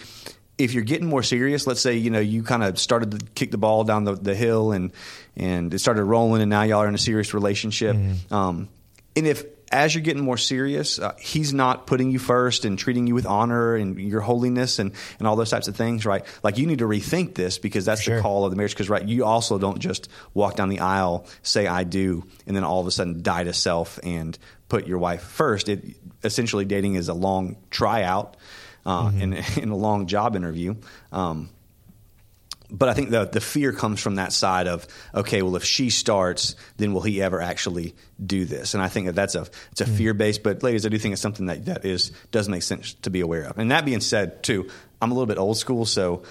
if 0.57 0.73
you're 0.73 0.83
getting 0.83 1.07
more 1.07 1.23
serious, 1.23 1.65
let's 1.65 1.81
say 1.81 1.95
you 1.95 2.11
know 2.11 2.19
you 2.19 2.43
kind 2.43 2.63
of 2.63 2.77
started 2.79 3.11
to 3.11 3.25
kick 3.33 3.51
the 3.51 3.57
ball 3.57 3.83
down 3.83 4.03
the, 4.03 4.15
the 4.15 4.35
hill 4.35 4.71
and 4.71 4.91
and 5.35 5.73
it 5.73 5.79
started 5.79 6.03
rolling, 6.03 6.41
and 6.41 6.49
now 6.49 6.61
y'all 6.61 6.79
are 6.79 6.87
in 6.87 6.95
a 6.95 6.99
serious 6.99 7.33
relationship. 7.33 7.95
Mm-hmm. 7.95 8.33
Um, 8.33 8.69
and 9.15 9.27
if 9.27 9.43
as 9.71 9.95
you're 9.95 10.03
getting 10.03 10.23
more 10.23 10.37
serious, 10.37 10.99
uh, 10.99 11.15
he's 11.19 11.53
not 11.53 11.87
putting 11.87 12.11
you 12.11 12.19
first 12.19 12.65
and 12.65 12.77
treating 12.77 13.07
you 13.07 13.15
with 13.15 13.25
honor 13.25 13.75
and 13.75 13.97
your 13.99 14.21
holiness 14.21 14.79
and, 14.79 14.91
and 15.17 15.27
all 15.27 15.35
those 15.35 15.49
types 15.49 15.67
of 15.67 15.75
things, 15.75 16.05
right? 16.05 16.25
Like 16.43 16.57
you 16.57 16.67
need 16.67 16.79
to 16.79 16.85
rethink 16.85 17.35
this 17.35 17.57
because 17.57 17.85
that's 17.85 18.01
Sure. 18.01 18.17
the 18.17 18.21
call 18.21 18.45
of 18.45 18.51
the 18.51 18.57
marriage. 18.57 18.73
Because 18.73 18.89
right, 18.89 19.07
you 19.07 19.25
also 19.25 19.57
don't 19.57 19.79
just 19.79 20.09
walk 20.33 20.55
down 20.55 20.69
the 20.69 20.79
aisle, 20.79 21.25
say 21.41 21.67
I 21.67 21.83
do, 21.83 22.25
and 22.45 22.55
then 22.55 22.63
all 22.63 22.81
of 22.81 22.87
a 22.87 22.91
sudden 22.91 23.21
die 23.21 23.43
to 23.45 23.53
self 23.53 23.99
and 24.03 24.37
put 24.69 24.87
your 24.87 24.97
wife 24.97 25.21
first. 25.21 25.69
It 25.69 25.83
essentially 26.23 26.65
dating 26.65 26.95
is 26.95 27.09
a 27.09 27.13
long 27.13 27.57
tryout 27.69 28.37
uh, 28.85 29.11
and, 29.13 29.33
and 29.33 29.71
a 29.71 29.75
long 29.75 30.07
job 30.07 30.35
interview. 30.35 30.75
Um, 31.11 31.49
but 32.71 32.89
I 32.89 32.93
think 32.93 33.09
the 33.09 33.25
the 33.25 33.41
fear 33.41 33.73
comes 33.73 33.99
from 33.99 34.15
that 34.15 34.31
side 34.31 34.67
of 34.67 34.87
okay, 35.13 35.41
well, 35.41 35.55
if 35.55 35.63
she 35.63 35.89
starts, 35.89 36.55
then 36.77 36.93
will 36.93 37.01
he 37.01 37.21
ever 37.21 37.41
actually 37.41 37.93
do 38.25 38.45
this? 38.45 38.73
And 38.73 38.81
I 38.81 38.87
think 38.87 39.07
that 39.07 39.15
that's 39.15 39.35
a 39.35 39.45
it's 39.71 39.81
a 39.81 39.85
hmm. 39.85 39.95
fear 39.95 40.13
based. 40.13 40.43
But 40.43 40.63
ladies, 40.63 40.85
I 40.85 40.89
do 40.89 40.97
think 40.97 41.13
it's 41.13 41.21
something 41.21 41.47
that 41.47 41.65
that 41.65 41.85
is 41.85 42.11
does 42.31 42.47
make 42.47 42.63
sense 42.63 42.93
to 42.93 43.09
be 43.09 43.19
aware 43.19 43.43
of. 43.43 43.57
And 43.57 43.71
that 43.71 43.85
being 43.85 44.01
said, 44.01 44.41
too, 44.43 44.69
I'm 45.01 45.11
a 45.11 45.13
little 45.13 45.27
bit 45.27 45.37
old 45.37 45.57
school, 45.57 45.85
so 45.85 46.23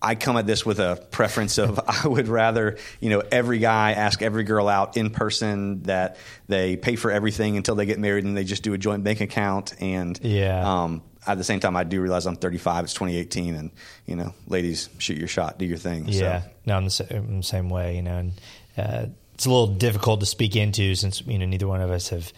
I 0.00 0.14
come 0.14 0.36
at 0.36 0.46
this 0.46 0.64
with 0.64 0.78
a 0.80 1.04
preference 1.10 1.58
of 1.58 1.80
I 2.04 2.06
would 2.06 2.28
rather, 2.28 2.76
you 3.00 3.10
know, 3.10 3.22
every 3.32 3.58
guy 3.58 3.92
ask 3.92 4.22
every 4.22 4.44
girl 4.44 4.68
out 4.68 4.96
in 4.96 5.10
person 5.10 5.82
that 5.84 6.16
they 6.46 6.76
pay 6.76 6.96
for 6.96 7.10
everything 7.10 7.56
until 7.56 7.74
they 7.74 7.86
get 7.86 7.98
married 7.98 8.24
and 8.24 8.36
they 8.36 8.44
just 8.44 8.62
do 8.62 8.74
a 8.74 8.78
joint 8.78 9.02
bank 9.04 9.20
account. 9.20 9.74
And 9.80 10.18
Yeah. 10.22 10.82
um, 10.84 11.02
at 11.26 11.36
the 11.36 11.44
same 11.44 11.60
time, 11.60 11.76
I 11.76 11.84
do 11.84 12.00
realize 12.00 12.26
I'm 12.26 12.36
35. 12.36 12.84
It's 12.84 12.94
2018, 12.94 13.54
and 13.54 13.70
you 14.06 14.16
know, 14.16 14.32
ladies, 14.46 14.88
shoot 14.98 15.18
your 15.18 15.28
shot, 15.28 15.58
do 15.58 15.66
your 15.66 15.76
thing. 15.76 16.04
Yeah, 16.08 16.42
So, 16.42 16.48
no, 16.66 16.76
I'm 16.76 16.84
the, 16.84 16.90
sa- 16.90 17.04
I'm 17.10 17.36
the 17.38 17.42
same 17.42 17.68
way. 17.68 17.96
You 17.96 18.02
know, 18.02 18.16
and 18.18 18.32
uh, 18.76 19.06
it's 19.34 19.44
a 19.44 19.50
little 19.50 19.66
difficult 19.66 20.20
to 20.20 20.26
speak 20.26 20.56
into 20.56 20.94
since 20.94 21.20
you 21.26 21.38
know 21.38 21.44
neither 21.44 21.66
one 21.68 21.82
of 21.82 21.90
us 21.90 22.08
have, 22.10 22.32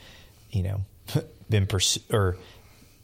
you 0.51 0.62
know, 0.64 0.81
been 1.51 1.66
pursued 1.66 2.03
or 2.12 2.37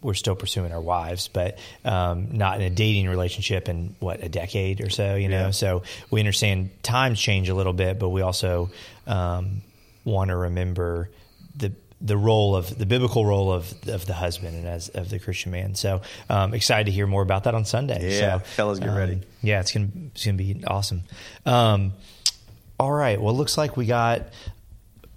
we're 0.03 0.15
still 0.15 0.37
pursuing 0.37 0.73
our 0.73 0.81
wives, 0.81 1.29
but 1.29 1.59
um, 1.85 2.37
not 2.37 2.61
in 2.61 2.67
a 2.67 2.71
dating 2.71 3.09
relationship 3.09 3.69
in 3.69 3.97
what 3.99 4.23
a 4.23 4.29
decade 4.29 4.81
or 4.81 4.91
so. 4.91 5.15
You 5.17 5.29
know, 5.29 5.47
Yeah. 5.47 5.51
so 5.51 5.83
we 6.11 6.21
understand 6.21 6.71
times 6.83 7.19
change 7.21 7.49
a 7.49 7.55
little 7.55 7.73
bit, 7.73 7.99
but 7.99 8.11
we 8.11 8.21
also 8.23 8.71
um, 9.07 9.63
want 10.05 10.29
to 10.29 10.37
remember 10.37 11.11
the 11.57 11.73
the 12.03 12.17
role 12.17 12.55
of 12.55 12.77
the 12.77 12.85
biblical 12.85 13.25
role 13.25 13.51
of 13.51 13.73
of 13.89 14.05
the 14.05 14.13
husband 14.13 14.55
and 14.55 14.67
as 14.69 14.91
of 14.91 15.09
the 15.09 15.19
Christian 15.19 15.51
man. 15.51 15.75
So 15.75 16.03
um, 16.29 16.53
excited 16.53 16.85
to 16.87 16.93
hear 16.93 17.07
more 17.07 17.23
about 17.23 17.45
that 17.45 17.55
on 17.55 17.65
Sunday. 17.65 18.13
Yeah, 18.19 18.39
so, 18.41 18.45
fellas, 18.45 18.79
get 18.79 18.91
um, 18.91 18.97
ready. 18.97 19.23
Yeah, 19.43 19.61
it's 19.61 19.73
gonna 19.73 19.89
it's 20.15 20.25
gonna 20.25 20.37
be 20.37 20.63
awesome. 20.67 21.03
Um, 21.47 21.95
all 22.79 22.93
right, 22.93 23.19
well, 23.19 23.33
it 23.33 23.39
looks 23.39 23.57
like 23.57 23.79
we 23.79 23.87
got 23.87 24.29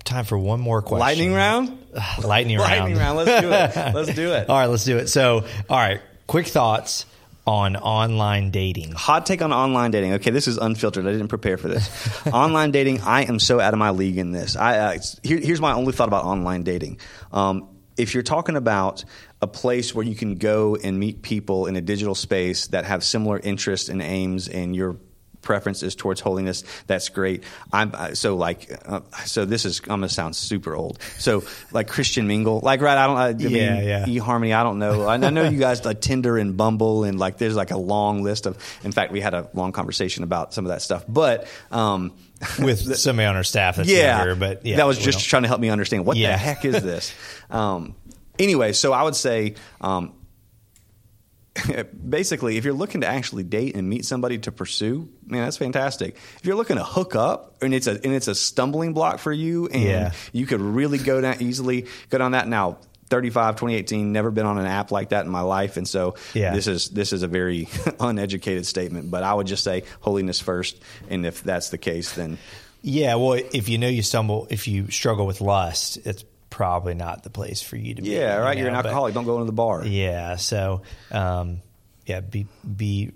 time 0.10 0.26
for 0.26 0.38
one 0.38 0.60
more 0.60 0.82
question. 0.82 1.00
lightning 1.00 1.34
round, 1.34 1.78
lightning 2.24 2.58
round, 2.58 2.72
lightning 2.72 2.98
round. 2.98 3.18
Let's 3.18 3.42
do 3.42 3.52
it. 3.52 3.76
Let's 3.96 4.14
do 4.14 4.34
it. 4.34 4.50
all 4.50 4.58
right, 4.58 4.68
let's 4.68 4.86
do 4.86 4.98
it. 4.98 5.08
So, 5.08 5.46
all 5.70 5.78
right, 5.78 6.02
quick 6.28 6.48
thoughts 6.48 7.06
on 7.48 7.76
online 7.76 8.52
dating. 8.52 8.92
Hot 8.92 9.26
take 9.26 9.42
on 9.42 9.52
online 9.52 9.92
dating. 9.92 10.14
Okay, 10.14 10.32
this 10.32 10.48
is 10.48 10.58
unfiltered. 10.58 11.08
I 11.08 11.12
didn't 11.12 11.30
prepare 11.30 11.58
for 11.58 11.68
this. 11.68 12.28
online 12.34 12.72
dating. 12.72 13.02
I 13.02 13.24
am 13.24 13.40
so 13.40 13.60
out 13.60 13.74
of 13.74 13.80
my 13.80 13.90
league 13.92 14.18
in 14.18 14.32
this. 14.32 14.56
I 14.56 14.78
uh, 14.78 14.98
here, 15.24 15.40
here's 15.40 15.62
my 15.62 15.74
only 15.74 15.94
thought 15.94 16.08
about 16.08 16.26
online 16.26 16.64
dating. 16.64 17.00
Um, 17.32 17.70
if 17.98 18.14
you're 18.14 18.24
talking 18.24 18.56
about 18.56 19.04
a 19.42 19.48
place 19.48 19.94
where 19.94 20.06
you 20.06 20.16
can 20.16 20.36
go 20.36 20.76
and 20.76 21.00
meet 21.00 21.22
people 21.22 21.66
in 21.66 21.76
a 21.76 21.82
digital 21.82 22.16
space 22.16 22.68
that 22.68 22.86
have 22.86 23.04
similar 23.04 23.40
interests 23.40 23.90
and 23.90 24.02
aims, 24.02 24.48
and 24.48 24.76
your 24.76 24.98
preference 25.42 25.84
is 25.84 25.96
towards 25.96 26.22
holiness, 26.22 26.64
that's 26.88 27.10
great. 27.10 27.44
I'm 27.72 28.16
so 28.16 28.36
like 28.36 28.70
uh, 28.86 29.02
so. 29.26 29.46
This 29.46 29.66
is 29.66 29.80
I'm 29.82 29.88
gonna 29.88 30.10
sound 30.10 30.36
super 30.36 30.76
old. 30.76 31.00
So 31.18 31.44
like 31.72 31.88
Christian 31.88 32.28
Mingle, 32.28 32.60
like 32.62 32.82
right? 32.82 32.98
I 32.98 33.08
don't. 33.08 33.18
I, 33.18 33.26
I 33.28 33.30
Yeah, 33.50 33.76
mean, 33.76 33.88
yeah. 33.88 34.06
eHarmony. 34.06 34.56
I 34.56 34.64
don't 34.64 34.80
know. 34.80 35.04
I, 35.04 35.14
I 35.16 35.30
know 35.30 35.48
you 35.50 35.60
guys 35.60 35.86
like 35.86 36.02
Tinder 36.02 36.38
and 36.38 36.56
Bumble, 36.58 37.04
and 37.04 37.18
like 37.20 37.38
there's 37.38 37.56
like 37.56 37.72
a 37.72 37.78
long 37.78 38.24
list 38.24 38.46
of. 38.46 38.58
In 38.84 38.92
fact, 38.92 39.12
we 39.12 39.22
had 39.22 39.34
a 39.34 39.50
long 39.54 39.72
conversation 39.72 40.24
about 40.24 40.54
some 40.54 40.66
of 40.66 40.70
that 40.70 40.82
stuff, 40.82 41.06
but. 41.08 41.48
um 41.72 42.12
with 42.60 42.96
somebody 42.96 43.26
on 43.26 43.36
our 43.36 43.44
staff 43.44 43.76
that's 43.76 43.90
yeah, 43.90 44.16
younger, 44.18 44.34
but 44.34 44.66
yeah, 44.66 44.78
that 44.78 44.88
was 44.88 44.98
just 44.98 45.20
trying 45.28 45.42
to 45.42 45.50
help 45.50 45.60
me 45.60 45.70
understand 45.70 46.06
what 46.06 46.16
Yeah. 46.16 46.32
the 46.32 46.38
heck 46.38 46.64
is 46.64 46.82
this. 46.82 47.14
um, 47.50 47.96
anyway, 48.40 48.72
so 48.72 48.94
I 48.94 49.04
would 49.04 49.16
say, 49.18 49.56
um, 49.82 50.14
basically, 52.10 52.58
if 52.58 52.66
you're 52.66 52.74
looking 52.74 53.02
to 53.02 53.08
actually 53.08 53.44
date 53.44 53.76
and 53.76 53.88
meet 53.90 54.06
somebody 54.06 54.38
to 54.40 54.52
pursue, 54.52 55.10
man, 55.26 55.44
that's 55.44 55.58
fantastic. 55.58 56.16
If 56.38 56.46
you're 56.46 56.56
looking 56.56 56.78
to 56.78 56.84
hook 56.84 57.16
up 57.16 57.56
and 57.62 57.74
it's 57.74 57.88
a 57.88 57.92
and 57.92 58.14
it's 58.14 58.28
a 58.28 58.36
stumbling 58.36 58.94
block 58.94 59.20
for 59.20 59.32
you, 59.32 59.68
and 59.68 59.82
Yeah. 59.84 60.12
you 60.34 60.46
could 60.46 60.62
really 60.62 60.98
go 60.98 61.22
down 61.22 61.38
easily 61.42 61.86
go 62.10 62.18
down 62.18 62.32
that 62.32 62.48
now. 62.48 62.78
35 63.10 63.56
2018 63.56 64.12
never 64.12 64.30
been 64.30 64.46
on 64.46 64.60
an 64.60 64.68
app 64.68 64.92
like 64.92 65.10
that 65.10 65.26
in 65.26 65.32
my 65.32 65.42
life 65.42 65.78
and 65.78 65.88
so 65.88 66.14
Yeah. 66.36 66.54
this 66.54 66.68
is 66.68 66.90
this 66.90 67.12
is 67.12 67.24
a 67.24 67.28
very 67.28 67.68
uneducated 68.00 68.68
statement 68.68 69.10
but 69.10 69.24
i 69.24 69.34
would 69.34 69.48
just 69.48 69.64
say 69.64 69.82
holiness 70.00 70.40
first 70.40 70.80
and 71.10 71.26
if 71.26 71.42
that's 71.42 71.70
the 71.70 71.80
case 71.80 72.14
then 72.14 72.38
Yeah, 72.84 73.16
well, 73.16 73.34
if 73.34 73.68
you 73.68 73.80
know 73.80 73.88
you 73.88 74.04
stumble, 74.04 74.46
if 74.52 74.68
you 74.68 74.92
struggle 74.92 75.26
with 75.26 75.42
lust, 75.42 75.98
it's 76.06 76.24
probably 76.60 76.94
not 76.94 77.24
the 77.24 77.30
place 77.30 77.62
for 77.62 77.78
you 77.78 77.96
to 77.96 78.02
be. 78.02 78.10
yeah 78.10 78.36
right 78.36 78.58
you 78.58 78.64
you're 78.64 78.68
an 78.68 78.74
know, 78.74 78.82
but- 78.82 78.88
alcoholic 78.88 79.14
don't 79.14 79.24
go 79.24 79.36
into 79.36 79.46
the 79.46 79.54
bar 79.54 79.86
Yeah, 79.86 80.36
so 80.36 80.82
um, 81.10 81.62
yeah, 82.06 82.20
be 82.20 82.48
be 82.66 83.12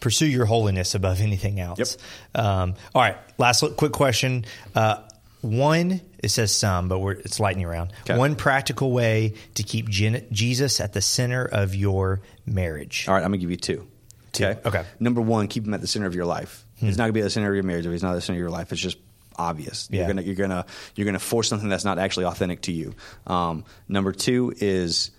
pursue 0.00 0.26
your 0.26 0.46
holiness 0.46 0.96
above 0.96 1.20
anything 1.20 1.60
else. 1.60 1.78
Yep. 1.78 2.44
Um, 2.44 2.74
all 2.92 3.02
right, 3.02 3.16
last 3.38 3.62
quick 3.76 3.92
question. 3.92 4.46
Uh, 4.74 4.96
one, 5.42 6.00
it 6.18 6.30
says 6.30 6.52
some, 6.52 6.88
but 6.88 6.98
we're, 6.98 7.12
it's 7.12 7.38
lightning 7.38 7.66
round. 7.68 7.92
Okay. 8.02 8.18
One 8.18 8.34
practical 8.34 8.90
way 8.90 9.34
to 9.54 9.62
keep 9.62 9.88
Jesus 9.88 10.80
at 10.80 10.92
the 10.92 11.00
center 11.00 11.44
of 11.44 11.72
your 11.76 12.20
marriage. 12.46 13.06
All 13.06 13.14
right, 13.14 13.20
I'm 13.22 13.28
gonna 13.30 13.38
give 13.38 13.52
you 13.52 13.56
two. 13.56 13.86
Two, 14.32 14.56
okay. 14.64 14.82
Hmm. 14.82 15.04
Number 15.04 15.20
one, 15.20 15.46
keep 15.46 15.66
him 15.66 15.74
at 15.74 15.80
the 15.80 15.86
center 15.86 16.06
of 16.06 16.16
your 16.16 16.26
life. 16.26 16.64
He's 16.74 16.98
not 16.98 17.04
gonna 17.04 17.12
be 17.12 17.20
at 17.20 17.24
the 17.24 17.30
center 17.30 17.48
of 17.48 17.54
your 17.54 17.62
marriage 17.62 17.86
if 17.86 17.92
he's 17.92 18.02
not 18.02 18.10
at 18.10 18.16
the 18.16 18.20
center 18.22 18.38
of 18.38 18.40
your 18.40 18.50
life. 18.50 18.72
It's 18.72 18.80
just 18.80 18.98
obvious. 19.38 19.88
Yeah. 19.90 20.00
You're 20.00 20.08
gonna 20.08 20.22
you're 20.22 20.34
gonna 20.34 20.66
you're 20.94 21.04
gonna 21.06 21.18
force 21.18 21.48
something 21.48 21.68
that's 21.68 21.84
not 21.84 21.98
actually 21.98 22.26
authentic 22.26 22.62
to 22.62 22.72
you. 22.72 22.94
Um, 23.26 23.64
number 23.88 24.12
two 24.12 24.52
is 24.56 25.10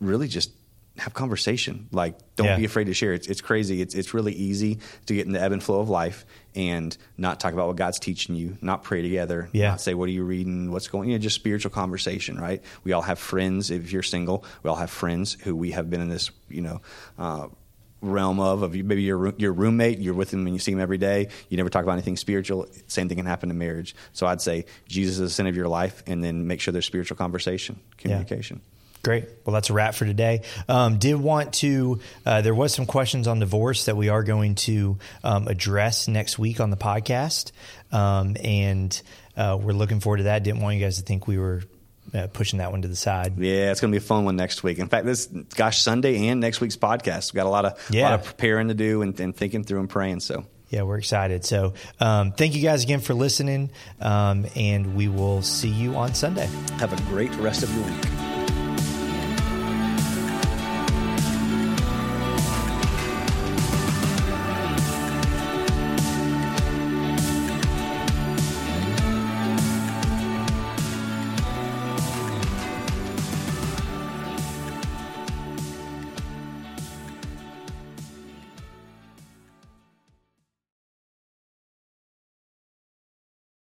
really 0.00 0.28
just 0.28 0.52
have 0.96 1.14
conversation. 1.14 1.86
Like, 1.92 2.16
don't 2.34 2.46
Yeah. 2.48 2.56
be 2.56 2.64
afraid 2.64 2.86
to 2.86 2.94
share. 2.94 3.12
It's, 3.12 3.28
it's 3.28 3.40
crazy. 3.40 3.80
It's, 3.80 3.94
it's 3.94 4.14
really 4.14 4.32
easy 4.32 4.80
to 5.06 5.14
get 5.14 5.26
in 5.26 5.32
the 5.32 5.40
ebb 5.40 5.52
and 5.52 5.62
flow 5.62 5.78
of 5.78 5.88
life 5.88 6.26
and 6.56 6.96
not 7.16 7.38
talk 7.38 7.52
about 7.52 7.68
what 7.68 7.76
God's 7.76 8.00
teaching 8.00 8.34
you, 8.34 8.58
not 8.60 8.82
pray 8.82 9.00
together, 9.00 9.48
Yeah. 9.52 9.70
not 9.70 9.80
say, 9.80 9.94
what 9.94 10.08
are 10.08 10.12
you 10.12 10.24
reading? 10.24 10.72
What's 10.72 10.88
going, 10.88 11.08
you 11.10 11.14
know, 11.14 11.20
just 11.22 11.36
spiritual 11.36 11.70
conversation, 11.70 12.36
right? 12.40 12.64
We 12.82 12.94
all 12.94 13.02
have 13.02 13.20
friends. 13.20 13.70
If 13.70 13.92
you're 13.92 14.02
single, 14.02 14.44
we 14.64 14.70
all 14.70 14.76
have 14.76 14.90
friends 14.90 15.34
who 15.34 15.54
we 15.54 15.70
have 15.70 15.88
been 15.88 16.00
in 16.00 16.08
this, 16.08 16.32
you 16.48 16.62
know, 16.62 16.80
uh, 17.16 17.46
realm 18.00 18.40
of, 18.40 18.62
of 18.62 18.76
you- 18.76 18.84
maybe 18.84 19.02
your, 19.02 19.34
your 19.36 19.52
roommate, 19.52 19.98
you're 19.98 20.14
with 20.14 20.32
him 20.32 20.46
and 20.46 20.54
you 20.54 20.60
see 20.60 20.72
him 20.72 20.80
every 20.80 20.98
day. 20.98 21.28
You 21.48 21.56
never 21.56 21.68
talk 21.68 21.82
about 21.82 21.92
anything 21.92 22.16
spiritual. 22.16 22.66
Same 22.86 23.08
thing 23.08 23.16
can 23.16 23.26
happen 23.26 23.50
in 23.50 23.58
marriage. 23.58 23.94
So 24.12 24.26
I'd 24.26 24.40
say 24.40 24.66
Jesus 24.88 25.14
is 25.14 25.20
the 25.20 25.30
center 25.30 25.50
of 25.50 25.56
your 25.56 25.68
life 25.68 26.02
and 26.06 26.22
then 26.22 26.46
make 26.46 26.60
sure 26.60 26.72
there's 26.72 26.86
spiritual 26.86 27.16
conversation, 27.16 27.80
communication. 27.96 28.60
Great. 29.02 29.26
Well, 29.44 29.54
that's 29.54 29.70
a 29.70 29.72
wrap 29.72 29.94
for 29.94 30.04
today. 30.04 30.42
Um, 30.68 30.98
did 30.98 31.14
want 31.14 31.54
to, 31.54 32.00
uh, 32.26 32.40
there 32.42 32.54
was 32.54 32.74
some 32.74 32.84
questions 32.84 33.28
on 33.28 33.38
divorce 33.38 33.84
that 33.84 33.96
we 33.96 34.08
are 34.08 34.24
going 34.24 34.56
to 34.56 34.98
um, 35.22 35.46
address 35.46 36.08
next 36.08 36.36
week 36.38 36.58
on 36.58 36.70
the 36.70 36.76
podcast. 36.76 37.52
Um, 37.92 38.36
and 38.42 39.00
uh, 39.36 39.56
we're 39.60 39.72
looking 39.72 40.00
forward 40.00 40.18
to 40.18 40.22
that. 40.24 40.42
Didn't 40.42 40.60
want 40.62 40.76
you 40.76 40.84
guys 40.84 40.96
to 40.98 41.04
think 41.04 41.28
we 41.28 41.38
were 41.38 41.62
uh, 42.14 42.26
pushing 42.32 42.58
that 42.58 42.70
one 42.72 42.82
to 42.82 42.88
the 42.88 42.96
side. 42.96 43.38
Yeah, 43.38 43.70
it's 43.70 43.80
going 43.80 43.92
to 43.92 43.98
be 43.98 44.02
a 44.04 44.06
fun 44.06 44.24
one 44.24 44.36
next 44.36 44.62
week. 44.62 44.78
In 44.78 44.88
fact, 44.88 45.04
this 45.06 45.26
gosh 45.26 45.80
Sunday 45.82 46.28
and 46.28 46.40
next 46.40 46.60
week's 46.60 46.76
podcast, 46.76 47.32
we 47.32 47.36
got 47.36 47.46
a 47.46 47.50
lot 47.50 47.64
of 47.64 47.86
Yeah. 47.90 48.10
lot 48.10 48.20
of 48.20 48.24
preparing 48.26 48.68
to 48.68 48.74
do 48.74 49.02
and, 49.02 49.18
and 49.20 49.36
thinking 49.36 49.64
through 49.64 49.80
and 49.80 49.88
praying. 49.90 50.20
So 50.20 50.44
Yeah, 50.68 50.82
we're 50.82 50.98
excited. 50.98 51.44
So 51.44 51.74
um, 52.00 52.32
thank 52.32 52.54
you 52.54 52.62
guys 52.62 52.82
again 52.84 53.00
for 53.00 53.14
listening. 53.14 53.70
Um, 54.00 54.46
and 54.56 54.94
we 54.94 55.08
will 55.08 55.42
see 55.42 55.68
you 55.70 55.96
on 55.96 56.14
Sunday. 56.14 56.46
have 56.78 56.92
a 56.92 57.02
great 57.10 57.34
rest 57.36 57.62
of 57.62 57.74
your 57.74 57.84
week. 57.86 58.27